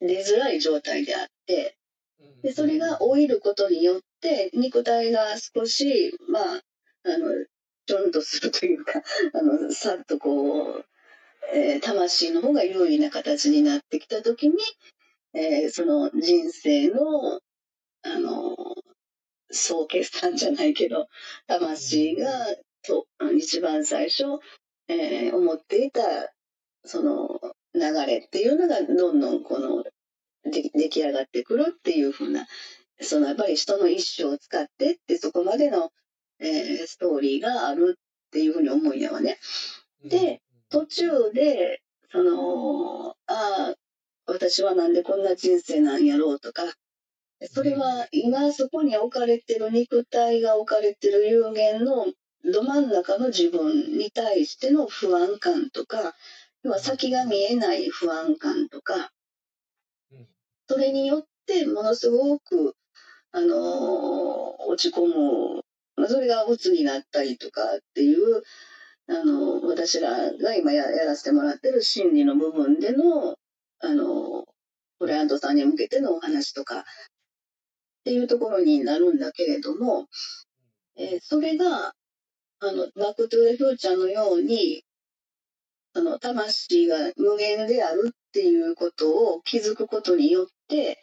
[0.00, 1.76] 出づらい状態であって、
[2.42, 6.62] でそれが老いることによって肉体が少しまあ
[7.04, 7.28] あの
[7.86, 9.00] ちょんとするというか
[9.32, 10.84] あのさっとこう、
[11.52, 14.56] えー、魂の方が優位な形になってきた時に、
[15.32, 17.40] えー、その人生の
[18.02, 18.56] あの
[19.50, 21.08] 総決算じゃないけど
[21.46, 22.28] 魂が
[22.82, 23.06] と
[23.36, 24.24] 一番最初、
[24.88, 26.32] えー、思っていた
[26.84, 27.40] その
[27.74, 29.84] 流れっていうのがどんどんこの
[30.44, 32.46] 出来上がってくるっていうふうな
[33.00, 35.90] そのやっぱり人の一生を使ってってそこまでの、
[36.38, 39.38] えー、ストーリーがあるっていうふうに思うんやわね。
[40.04, 43.74] で途中でそのああ
[44.26, 46.62] 私はなんでこんな人生なんやろうとか
[47.52, 52.06] それは今そこに置かれてる肉体が置かれてる有限の
[52.44, 56.14] ど真ん中の自分に対しての不安感とか
[56.62, 59.10] 要は先が見えない不安感とか
[60.68, 62.74] それによってものすごく、
[63.36, 65.62] あの、落ち込む、
[65.94, 68.42] まあ、それが鬱になったりとかっていう、
[69.10, 73.36] あの、私らが今やらせてもらってる心理の部分での、
[73.80, 74.44] あのー、
[74.98, 76.82] クライアントさんに向けてのお話とかっ
[78.06, 80.06] ていうところになるんだけれども、
[80.96, 81.92] えー、それが、
[82.60, 84.82] あの、バックトゥーザフューチャーのように、
[85.94, 90.98] その魂が無限であるっていうことを気づくことによって、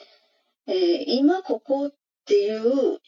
[0.66, 1.92] えー、今ここ
[2.24, 3.00] っていう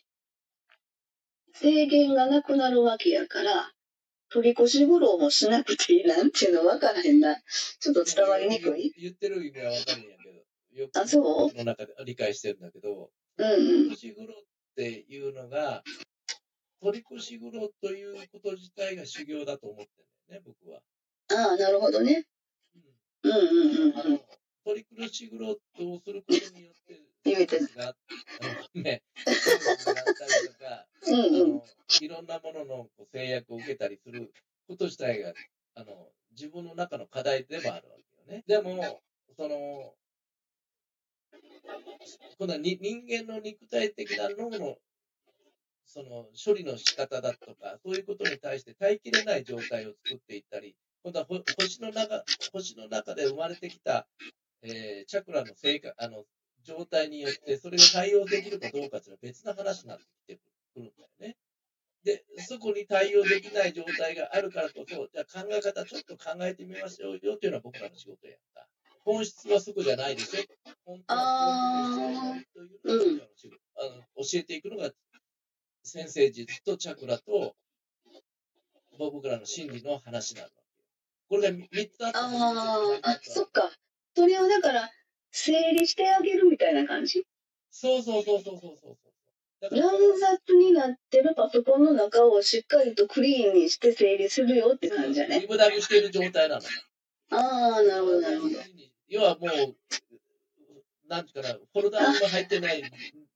[1.53, 3.71] 制限がなくなるわけやから、
[4.29, 7.35] 取り越し苦労もしなくていいなんていうの分からへんな。
[7.79, 8.93] ちょっと伝わりにくい？
[8.99, 10.81] 言ってる意味は分かるんやけど。
[10.81, 11.57] よくあ、そう？
[11.57, 14.43] の中で理解してるんだけど、うんうん、取り越し苦労っ
[14.75, 15.81] ていうのが、
[16.81, 20.81] 取り越し苦労ということ自体が修行だと思ってるんだよね、僕は。
[21.31, 22.25] ああ、なるほどね。
[23.23, 24.21] うんうんうんうん。
[24.65, 27.67] トリクルシグロットをすることによって、言えてる。
[27.75, 27.95] が、
[28.73, 29.01] たり
[30.47, 31.65] とか、うんうん、あの
[32.01, 34.31] いろんなものの制約を受けたりする
[34.67, 35.33] こと自体が、
[35.75, 38.43] あの自分の中の課題でもあるわけよね。
[38.47, 39.01] でも、
[39.35, 39.95] その、
[42.37, 44.77] 今度は人間の肉体的な脳の
[45.85, 54.07] その処理の仕方だとか、そういうことに対して耐えきれない状態を作っていったり、今度は星の中星の中で生まれてきた、
[54.61, 56.25] えー、チャクラの成果あの
[56.65, 60.35] 状態によって、それが対応できるかどうかというのは別の話になって
[60.73, 61.37] くるんだよね。
[62.03, 68.67] で、そこに対応できない状態があるからこそ、じゃあ考え方ちょっと考えてみましょうよというのは僕らの仕事やった。
[69.03, 70.41] 本質はそこじゃないでしょ。
[70.85, 73.59] 本当は本質はというのが僕らの仕事。
[73.77, 73.81] あ
[74.17, 74.91] 教えていくのが
[75.83, 77.55] 先生術とチャクラと
[78.97, 80.49] 僕らの心理の話なの。
[81.29, 82.29] これが3つあったあ
[83.03, 83.71] あ、そっか。
[84.15, 84.89] それをだから、
[85.37, 87.25] 整理してあげるみたいな感じ？
[87.69, 88.97] そうそうそうそうそうそ
[89.67, 89.75] う。
[89.75, 95.41] 乱雑になってるパソコンの中をしっかりとクリーンにして整理するよって感じだね。
[95.41, 96.61] リブダグしている状態なの。
[97.31, 98.55] ああ、なるほど、なるほど。
[99.09, 99.75] 要はもう、
[101.09, 102.83] なんていうかな、フォルダーが入ってない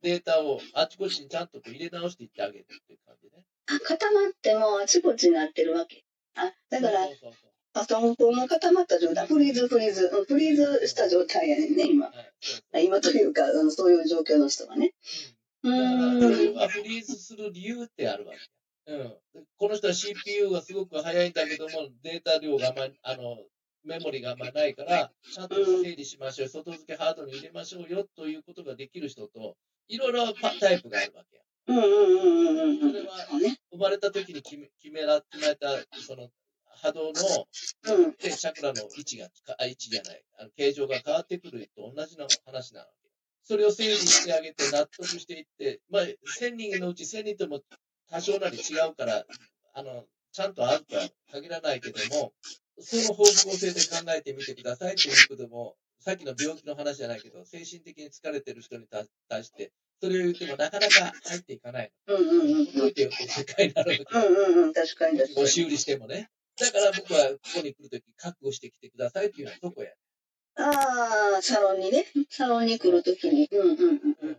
[0.02, 3.44] データをあちこちにちゃんと入れ直していってあげるっていう感じね。
[3.68, 6.06] あ、固まってもあちこちになってるわけ。
[6.36, 7.49] あ、だから、そうそうそう
[7.80, 12.12] パソコンが固まった状態、フリーズ、フリーズ、フリーズした状態やねんね、今。
[12.84, 14.94] 今というか、そういう状況の人がね。
[15.64, 16.20] うん。
[16.20, 18.94] フリーズする理由ってあるわけ。
[18.94, 19.14] うん。
[19.58, 23.38] この人は CPU がすごく速いんだけども、データ量があまあの、
[23.84, 29.56] メモリがあんまないから、ちゃんと整理しましょう、外付けハードに入れましょうよということができる人と、
[29.88, 31.44] いろいろタイプがあるわけや。
[31.68, 32.92] うんうんうんうんうん。
[32.92, 33.16] それは、
[33.72, 35.70] 生まれた時に決め決めら決めた、
[36.06, 36.30] その
[36.82, 37.12] 波動の、
[37.96, 39.28] うん、で、チャクラの位置が、
[39.58, 43.10] あ、位置じゃない、あの形状が変わってくると同じの話なわけ。
[43.44, 47.62] それを整理してあげて納得していって、まあ、1000人のうち1000人とも
[48.10, 49.26] 多少なり違うから、
[49.74, 52.34] あの、ちゃんと合うとは限らないけども、
[52.80, 59.72] その方向性で考えてみてくださいということも、さっきの病気の話じゃないけど、精神的に疲れてる人に対して、
[60.02, 61.92] それを言ってもなかなか入っていかない。
[62.08, 62.74] うんうんうん。
[62.74, 64.28] 動いて世界になるわけ。
[64.28, 65.44] うんうんうん、確かに確かに。
[65.44, 66.30] 押し売りしてもね。
[66.60, 69.92] だから僕はここに来るとき、覚悟してきてくださいっていうのはそこや。
[70.58, 72.06] ああ、サロンにね。
[72.30, 73.48] サロンに来るときに。
[73.52, 74.38] うんうんうん。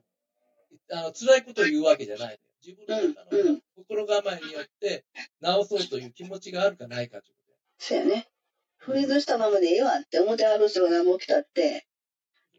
[0.93, 5.05] あの辛いことを言うわけじゃない自分の中の心構えによって
[5.41, 8.29] 直そうという気持ちがあるかないかということそうやね。
[8.77, 11.87] フリーズしたままでいいわって思ってある人が何も来たって、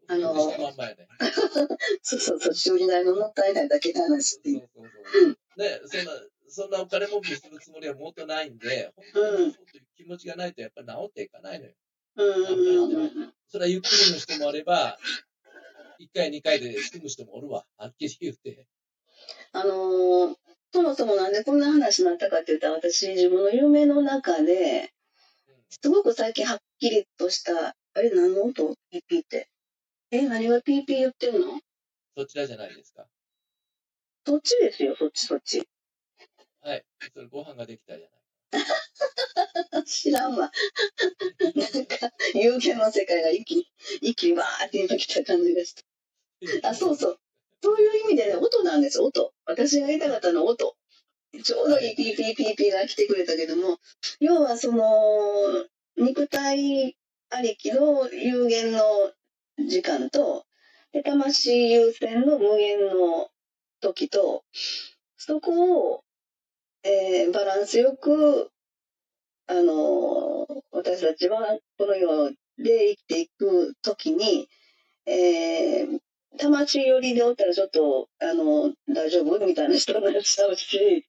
[0.07, 0.33] あの、
[2.01, 4.69] そうそうそう、修理代のもったいないだけの話っていう。
[4.73, 6.11] そうそうそうね、そんな、
[6.51, 11.71] そんなお金儲けするつもりはもっとないんで、本当にそういう気持ちがないとやっぱり治っていかないのよ。
[12.17, 12.23] う
[12.67, 14.97] んそれはゆっくりの人もあれば、
[15.99, 18.67] 1回、2回で済む人もおるわ、はっきり言って。
[19.53, 20.35] あのー、
[20.73, 24.93] そもそもなんでこんな話になったかって言ったら、私、自分の夢の中で、
[25.69, 28.75] すごく最近はっきりとした、あれ何の音？
[28.89, 29.49] ピーピーって。
[30.11, 31.59] え、何がピーピー言ってんの？
[32.17, 33.05] そちらじゃないですか。
[34.25, 35.67] そっちですよ、そっちそっち。
[36.61, 36.85] はい。
[37.13, 38.21] それご飯ができたじゃない。
[39.85, 40.51] 知らんわ。
[41.55, 43.67] なんか、有限の世界が一気に、
[44.01, 45.83] 一気にわーって今来た感じがした。
[46.69, 47.19] あ、そうそう。
[47.63, 49.33] そういう意味でね、音なんです、音。
[49.45, 50.75] 私が言いたかったのは音。
[51.43, 53.79] ちょうどいいピーピーピーピーが来てくれたけども、
[54.19, 56.97] 要はその、肉体
[57.29, 58.81] ありきの有限の
[59.57, 60.45] 時間と、
[60.91, 63.31] で魂優先の無限の
[63.79, 64.43] 時と、
[65.17, 66.03] そこを、
[66.83, 68.49] えー、バランスよく、
[69.47, 74.47] あのー、私たちはこの世で生きていく時に、
[75.05, 75.99] えー、
[76.37, 81.05] 魂寄りでおったらちょっと、あの、大丈夫みたいな人になっちゃうし、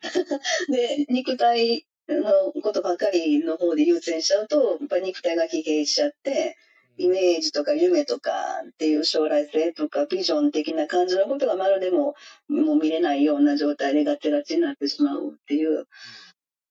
[0.70, 6.56] で、肉体のことばかりの方で優先しちゃうと、やっぱ肉体が疲弊しちゃって、
[6.98, 8.30] イメージとか夢とか
[8.64, 12.14] っていう将来性とかビジョン的な感じのことがまるでも
[12.48, 15.86] もう見れないような状態でガチガチになってしまうっていう。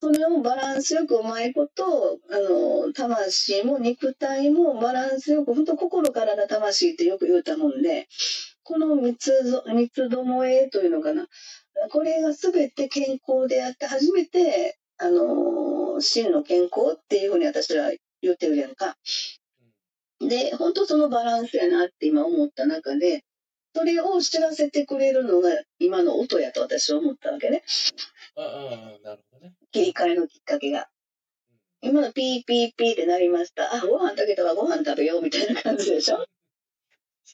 [0.04, 8.08] それをバランスよくうまいこと、あの、魂も肉体もバランスよく、本当心からの魂ってよく言うたもんで、
[8.64, 9.32] この三つ、
[9.68, 11.28] 三つどもえというのかな。
[11.92, 17.92] これが全て健康であって初めて、あの、真の健康っていうふうに私は
[18.24, 18.98] 言ってるやんか。
[20.28, 23.24] で、本当そのバランスやなって今思った中で、
[23.74, 25.50] それを知らせてくれるのが
[25.80, 27.64] 今の音やと私は思ったわけね。
[28.36, 29.54] ああ、なるほどね。
[29.72, 30.88] 切り替えのきっかけが。
[31.82, 33.74] 今のピーピーピーってなりました。
[33.74, 36.20] あ、ご飯食べたわ、ご飯食べようみたいな感じでしょい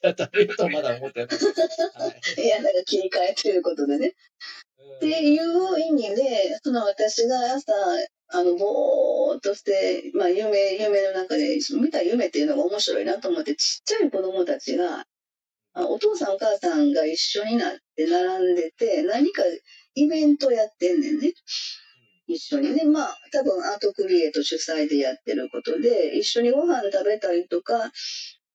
[0.02, 1.28] や、食べるとまだ思ってない。
[2.42, 4.14] いや、なんか切り替えということでね。
[4.96, 7.72] っていう意味で、その私が朝、
[8.30, 15.06] あの、ぼーっとして、まあ、夢、夢の中で、見た夢っていうのが面白いなと思って、ちっちゃい子供たちが、
[15.74, 19.42] お父さんお母さんが一緒になって並んでて、何か
[19.94, 21.32] イベントやってんねんね。
[22.26, 22.84] 一緒にね。
[22.84, 27.90] まあ、多分アートクリエイト主催でやってることで、一緒にご飯食べたりとか、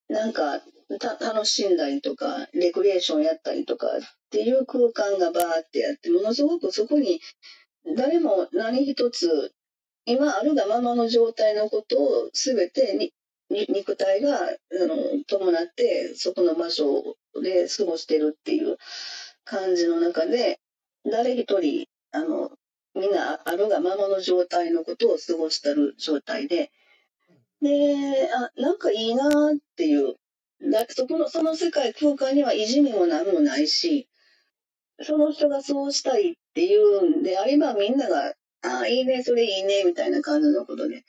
[0.10, 0.62] なんか、
[1.00, 3.88] 楽しんだりとか、レクリエーションやったりとか
[4.34, 7.22] っていう空間がバーってやって、ものすごくそこに
[7.96, 9.54] 誰も何一つ
[10.06, 13.14] 今あるがままの状態のことを全てに
[13.70, 14.96] 肉体があの
[15.28, 18.78] 伴ってそこの場所で過ごしてるっていう
[19.46, 20.60] 感じの中で
[21.10, 22.52] 誰一人あの
[22.96, 26.72] みんなあるがままの状態のことを過ごしてる状態で
[27.62, 29.30] であなんかいいなっ
[29.78, 30.16] ていう
[30.72, 34.08] だそこのその世界空間にはいじめも何もないし
[35.02, 38.34] その人がそうしたいっていうんであればみんなが
[38.64, 41.04] ああ、いいね、それいいね、みたいな感じのことで。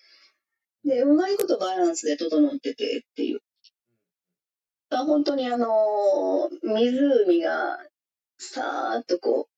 [0.85, 3.41] で、うまいことバランスで整っててっていう。
[4.91, 7.79] あ本当にあの、湖が
[8.39, 9.55] さーっとこう、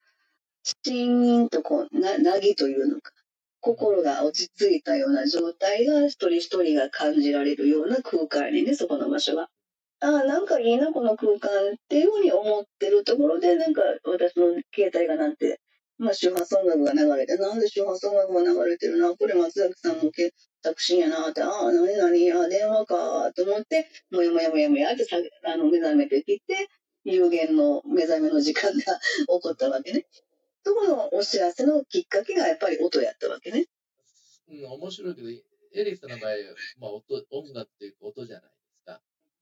[0.82, 3.12] チーンとこう、な、なぎというのか、
[3.60, 9.48] 心が落ち着いたような状態が一人一人が感じられるような空間にね、そこの場所が。
[10.01, 15.61] あ、なんかいいな、この空間っていうふうに思ってるところで、なんか私の携帯がなんて
[15.99, 20.12] まあ、周波数音楽が流れて、なんで周波数音楽が流れてるな、これ松崎さんの
[20.62, 26.68] 作詞やなって、ああ、なになに、あ電話かと思って、もやもやもやもやってさあの目覚めてきて、
[27.05, 28.78] 有限の目覚めの時間が
[29.26, 30.07] 起こったわけね。
[30.64, 33.66] そこのお知らせのきっかけがやっぱり音やったわけね。
[34.49, 36.32] うん、面白いけど、エリスさんの場合、
[36.78, 38.55] まあ音、音楽っていう音じゃない。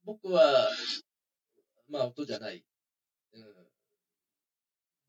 [0.04, 0.68] 僕は、
[1.88, 2.64] まあ音じゃない。
[3.34, 3.44] うん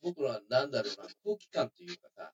[0.01, 2.31] 僕らなんだろうな、空気感というかさ、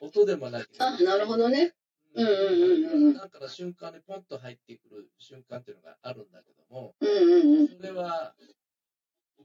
[0.00, 1.74] 音でもなくあ、なるほどね。
[2.14, 3.14] うんうんうんうん。
[3.14, 7.68] なんかの瞬間にポンと入ってくる瞬間っていうのがあるんだけども、うんうんうん。
[7.68, 8.34] それは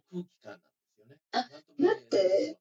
[0.09, 1.17] 空気感なんですよね。
[1.33, 2.57] あ、だって、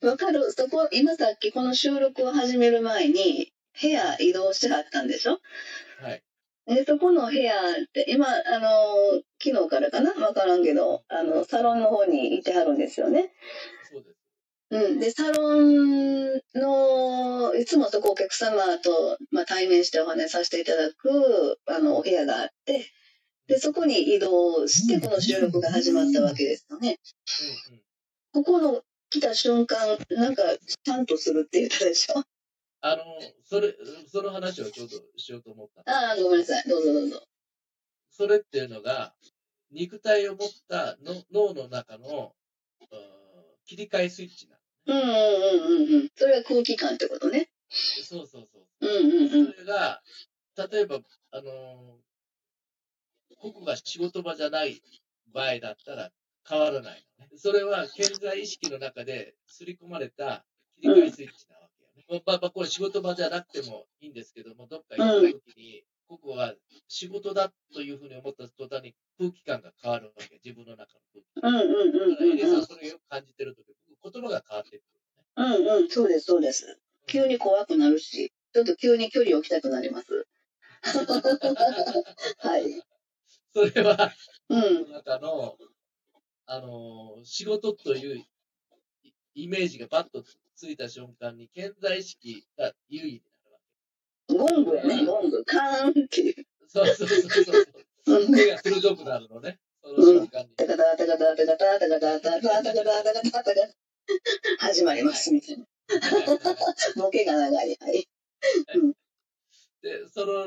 [0.00, 3.52] わかるそこ、今さっきこの収録を始める前に、
[3.82, 5.40] 部屋移動してはったんでしょ？
[6.00, 6.22] はい。
[6.74, 10.12] で、そこの部屋って、今、あの、昨日からかな？
[10.24, 13.32] わからんけど、あの、サロンの方に行ってはるんですよね。
[13.90, 14.16] そうです。
[14.70, 15.00] うん。
[15.00, 22.86] で、サロンの、いつもそこお客様と、まあ、対面してお話しさせていただく、あの、お部屋があって、
[23.48, 27.00] で、そこに移動して、この収録が始まったわけですよね。
[28.32, 30.44] ここの来た瞬間、なんか、
[30.84, 32.22] ちゃんとするって言ったでしょ？
[32.82, 33.04] あの、
[33.44, 33.74] それ、
[34.08, 35.82] その話をちょうどしようと思った。
[35.92, 36.68] ああ、ごめんなさい。
[36.68, 37.22] どうぞどうぞ。
[38.10, 39.14] それっていうのが、
[39.70, 42.34] 肉体を持ったの脳の中の、
[43.66, 46.10] 切り替えスイッチなの、うんうんうんうん。
[46.16, 47.50] それは空気感ってことね。
[47.68, 48.66] そうそうそう。
[48.80, 49.52] うんうんうん。
[49.52, 50.02] それが、
[50.56, 51.00] 例えば、
[51.32, 52.00] あの
[53.40, 54.82] ここが仕事場じゃない
[55.32, 56.10] 場合だったら
[56.48, 57.30] 変わらないのね。
[57.36, 60.44] それは健在意識の中で刷り込まれた
[60.80, 61.59] 切り替えスイッチなわけよね。
[61.59, 61.59] うん、
[62.26, 66.54] まあ、これ仕事場じゃなくてもいいんですけども、どっか行った時に、ここは
[66.88, 70.40] 仕事だというふうに思った途端に空気感が変わるわけ。
[70.44, 71.40] 自分の中の空気。
[71.40, 71.54] 感。
[71.54, 72.38] うんうんうんうん、うん。
[72.40, 73.66] エリさんそれをよく感じてるとき、
[74.12, 75.56] 言葉が変わってくる、ね。
[75.68, 76.26] うんうん、そうです。
[76.26, 76.80] そうです。
[77.06, 80.26] 急に怖くなるし、ちょっと急に距離を置きたくなります。
[82.38, 82.82] はい。
[83.54, 84.12] それは、
[84.48, 85.56] うん、中の、
[86.46, 88.24] あの、仕事という
[89.34, 90.24] イメージがバッと
[90.60, 93.22] ついた瞬間に、健在意識が優位に
[94.28, 94.54] なるわけ。
[94.54, 95.42] ゴングやね、ゴング。
[95.46, 96.46] カーンっていう。
[96.68, 97.44] そうそうそう
[98.04, 98.28] そう。
[98.28, 99.58] 目が鋭くなるのね。
[99.82, 100.50] その瞬間に。
[100.56, 103.54] タカタタカタタカタタカタタタタカタタタタタ
[104.58, 105.64] 始まりますみたいな。
[106.96, 107.76] ボケが長い。
[107.80, 108.06] はい。
[109.80, 110.46] で、その、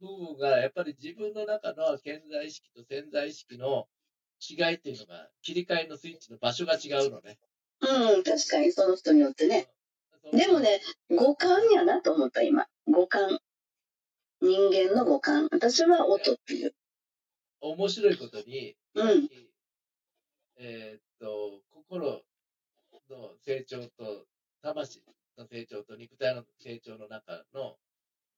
[0.00, 3.88] 部分が、やっぱり自分の中の潜在意識と潜在意識の
[4.48, 7.38] 違いっていうのが、切り替えのスイッチの場所が違うのね。
[7.82, 9.68] うん、確かにその人によってね。
[10.32, 12.66] でもね、五感やなと思った、今。
[12.86, 13.40] 五感。
[14.40, 15.48] 人間の五感。
[15.50, 16.74] 私は音っていう。
[17.60, 19.28] 面白いことに、うん、
[20.58, 22.22] えー、っと、心
[23.10, 24.24] の成長と、
[24.62, 25.02] 魂
[25.36, 27.76] の成長と肉体の成長の中の、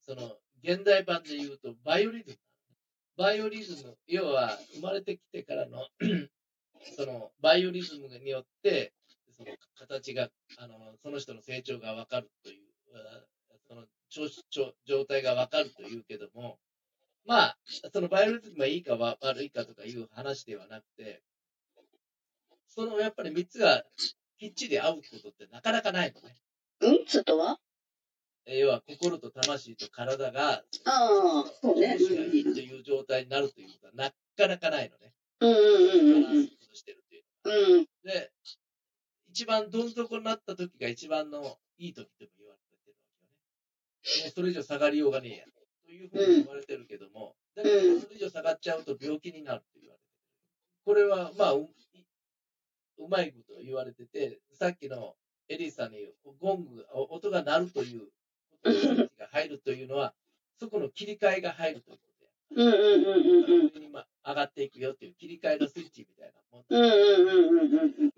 [0.00, 2.36] その現代版で言うと、バイオリズム。
[3.16, 5.86] バイオリズム、要は生まれてきてからの
[6.96, 8.92] そのバイオリズムによって、
[9.44, 9.56] その
[9.88, 10.28] 形が、
[10.58, 12.64] あのその人の成長が分かるという、
[13.66, 13.84] その
[14.86, 16.58] 状態が分かるというけども、
[17.24, 17.58] まあ、
[17.92, 21.22] そのバイオリズムがいいか悪いかとかいう話ではなくて、
[22.68, 23.84] そのやっぱり3つが
[24.38, 26.36] きっちり合うことってなかなかないのね。
[26.80, 27.04] うん？
[27.06, 27.58] つとは
[28.46, 31.88] 要は心と魂と体が、ああ、そうね。
[31.88, 35.12] がいいという状態になるということはなかなかないのね。
[35.40, 36.22] うんうんうん。
[36.24, 37.24] バランスしてるっていう
[37.78, 37.86] うん。
[38.02, 38.32] で、
[39.32, 44.24] 一番どん底になった時が一番のいい時とも言われてるわけよね。
[44.24, 45.44] もうそれ以上下がりようがねえや。
[45.86, 50.12] というふうに言われてるけども、うん、だけどそれ以上下がっちゃうと病気になるって言われてる。
[50.84, 51.68] これは、まあう、
[52.98, 55.14] うまいこと言われてて、さっきの
[55.48, 56.06] エリーさんに
[56.38, 58.02] ゴング、音が鳴るという
[59.18, 60.12] が入るというのは、
[60.58, 62.02] そこの切り替えが入るというこ
[62.54, 62.66] とや。
[62.66, 63.26] うんうんうん
[63.56, 63.82] うんうん。
[63.82, 66.64] 今上がっていくよっていう切り替えのスイッチみたいなもん。
[66.68, 68.12] うんうんうんうんうん。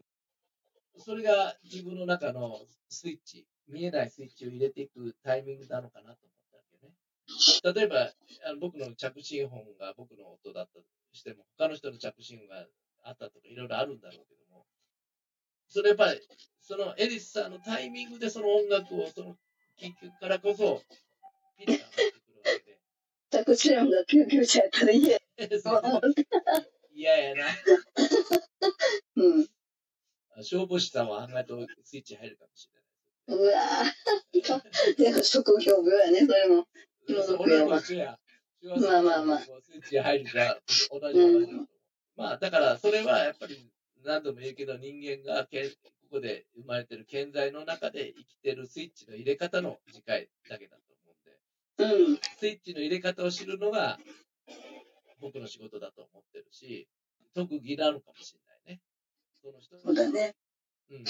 [0.99, 6.93] それが自分の中のスイッチ、見えないスイッチを入れていくタイミングなのかなと思ったわけね。
[7.75, 8.13] 例えば、
[8.47, 12.67] あの僕の着信音が僕の音だったとしても、他の人の着信音が
[13.03, 14.67] あったとかいろいろあるんだろうけども、
[15.69, 16.21] それやっぱり、
[16.61, 19.37] そのエリスさんのタイミングでその音楽をその
[19.81, 20.83] 聞くからこそ、
[21.59, 22.79] ピリが上がってくるわけで。
[23.31, 25.19] タクシー音が救急車やったら嫌。
[26.95, 27.47] 嫌やな。
[29.17, 29.49] うん。
[30.43, 32.68] 消防士さんは案外とスイッチ入るかもし
[33.28, 33.47] れない。
[33.47, 34.97] うわぁ。
[34.97, 36.66] で も職業病やね、それも。
[37.39, 38.18] 俺も一緒や。
[38.62, 39.39] まあまあまあ。
[39.41, 40.61] スイッチ入るか
[40.91, 41.68] 同じ同じ、うん、
[42.16, 43.70] まあだからそれはやっぱり
[44.03, 45.47] 何度も言うけど人間が
[46.14, 50.82] こで生まれてる健在の中で生きてるスイッチの入れ方の次回だけだと
[51.80, 53.99] 思うんで、うん、スイッチの入れ方を知るのが
[55.20, 56.87] 僕の仕事だと思ってるし、
[57.35, 58.44] 特技なのかもしれないね。
[59.83, 60.35] そうだね。
[60.91, 61.05] うん。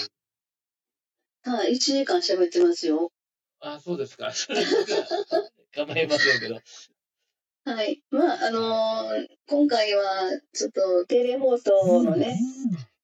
[1.53, 3.11] はい、1時間喋ってますよ。
[3.61, 4.31] あ、そうですか。
[5.75, 6.59] 構いませんけど。
[7.65, 8.01] はい。
[8.11, 10.03] まあ、あのー、今回は、
[10.53, 12.39] ちょっと、テレ放送のね、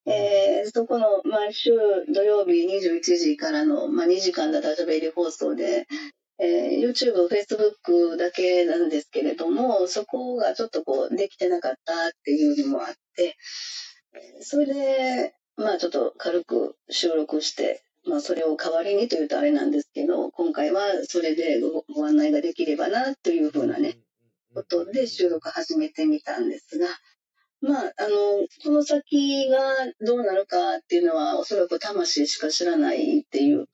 [0.06, 1.72] えー、そこの毎週
[2.14, 5.88] 土曜日21時からの、まあ、2時間だったべり放送で、
[6.40, 13.36] えー、YouTube、Facebook だけなんですけれども、そこがちょっとこうできてなかったっていうのもあって、
[14.42, 21.62] それで、まあちょっと軽く収録して、まあそれを代わりにというとあれなんですけど、今回はそれで
[21.94, 23.98] ご案内ができればなというふうなね、
[24.54, 26.88] ことで収録始めてみたんですが、
[27.62, 29.58] まあ、あの、この先が
[30.06, 33.68] どうなるかっていうのは、おそらく魂しか知らないっていう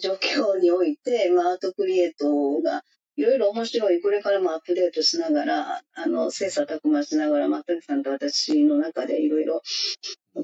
[0.00, 2.82] 状況において、まあ、アートクリエイトが
[3.16, 9.62] いろいろ面白い、これからもアップデートしながら、あの、切磋琢磨しながら、松崎さんと私の中でいろいろ、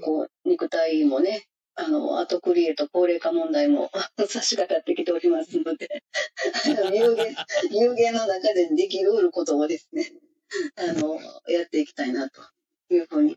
[0.01, 1.45] こう、肉体もね、
[1.75, 3.91] あの、アートクリエイト、高齢化問題も
[4.27, 6.03] 差し掛かってきておりますので、
[6.93, 7.37] 有限、
[7.71, 10.11] 有限の中でできうることをですね、
[10.77, 11.19] あの、
[11.49, 12.41] やっていきたいなと
[12.91, 13.37] いうふうに。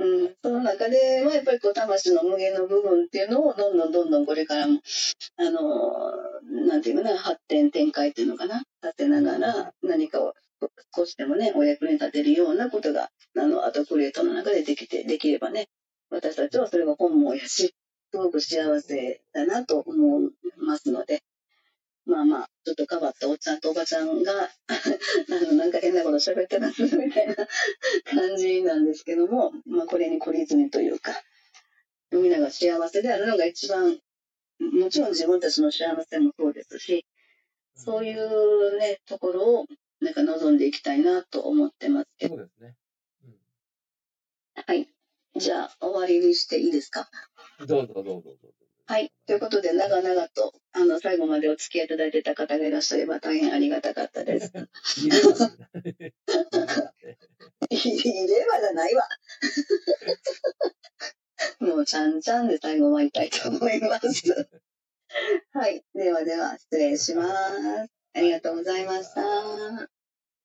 [0.00, 4.80] うん、その中で、まあ、やっぱりこう、魂の無限の部分っていうのを、どんどんどんどんこれからも、
[5.36, 6.12] あの、
[6.66, 10.34] なんていうかな、発展展開っていうのかな、させながら、何かを
[10.96, 15.68] 少しでもね、お役に立てるようなことが、あの、アートクリエイトの中でできて、できればね、
[16.10, 17.74] 私たちはそれが本望やし、
[18.10, 21.22] すごく幸せだなと思いますので、
[22.08, 24.32] まあまあ、ちょっと変わったおっちゃんとおばちゃんが
[24.68, 27.34] あの、なんか変なこと喋ってますみたいな
[28.04, 31.12] 感じなんですけども、まあこれに懲りずにというか、
[32.10, 34.00] みんなが幸せであるのが一番、
[34.58, 37.04] もちろん自分たちの幸せもそうですし、
[37.74, 39.66] そういうね、ところを
[40.00, 42.36] なんか望んでいきたいなと思ってますけど。
[42.36, 42.74] そうですね。
[43.24, 43.38] うん、
[44.64, 44.88] はい。
[45.36, 47.10] じゃあ、終わりにしていいですか？
[47.66, 48.54] どうぞどうぞどうぞ。
[48.88, 49.12] はい。
[49.26, 54.50] ということで、長々と、あの、最後までお付き合いいただいてた方がいらっしゃれば大変ありがたかったです。
[54.56, 55.20] いれ
[58.46, 59.06] ばじゃないわ。
[61.60, 64.48] もう、ちゃんちゃんで最後終わりたいと思います。
[65.52, 65.84] はい。
[65.94, 67.90] ではでは、失礼します。
[68.14, 69.97] ありがとうございました。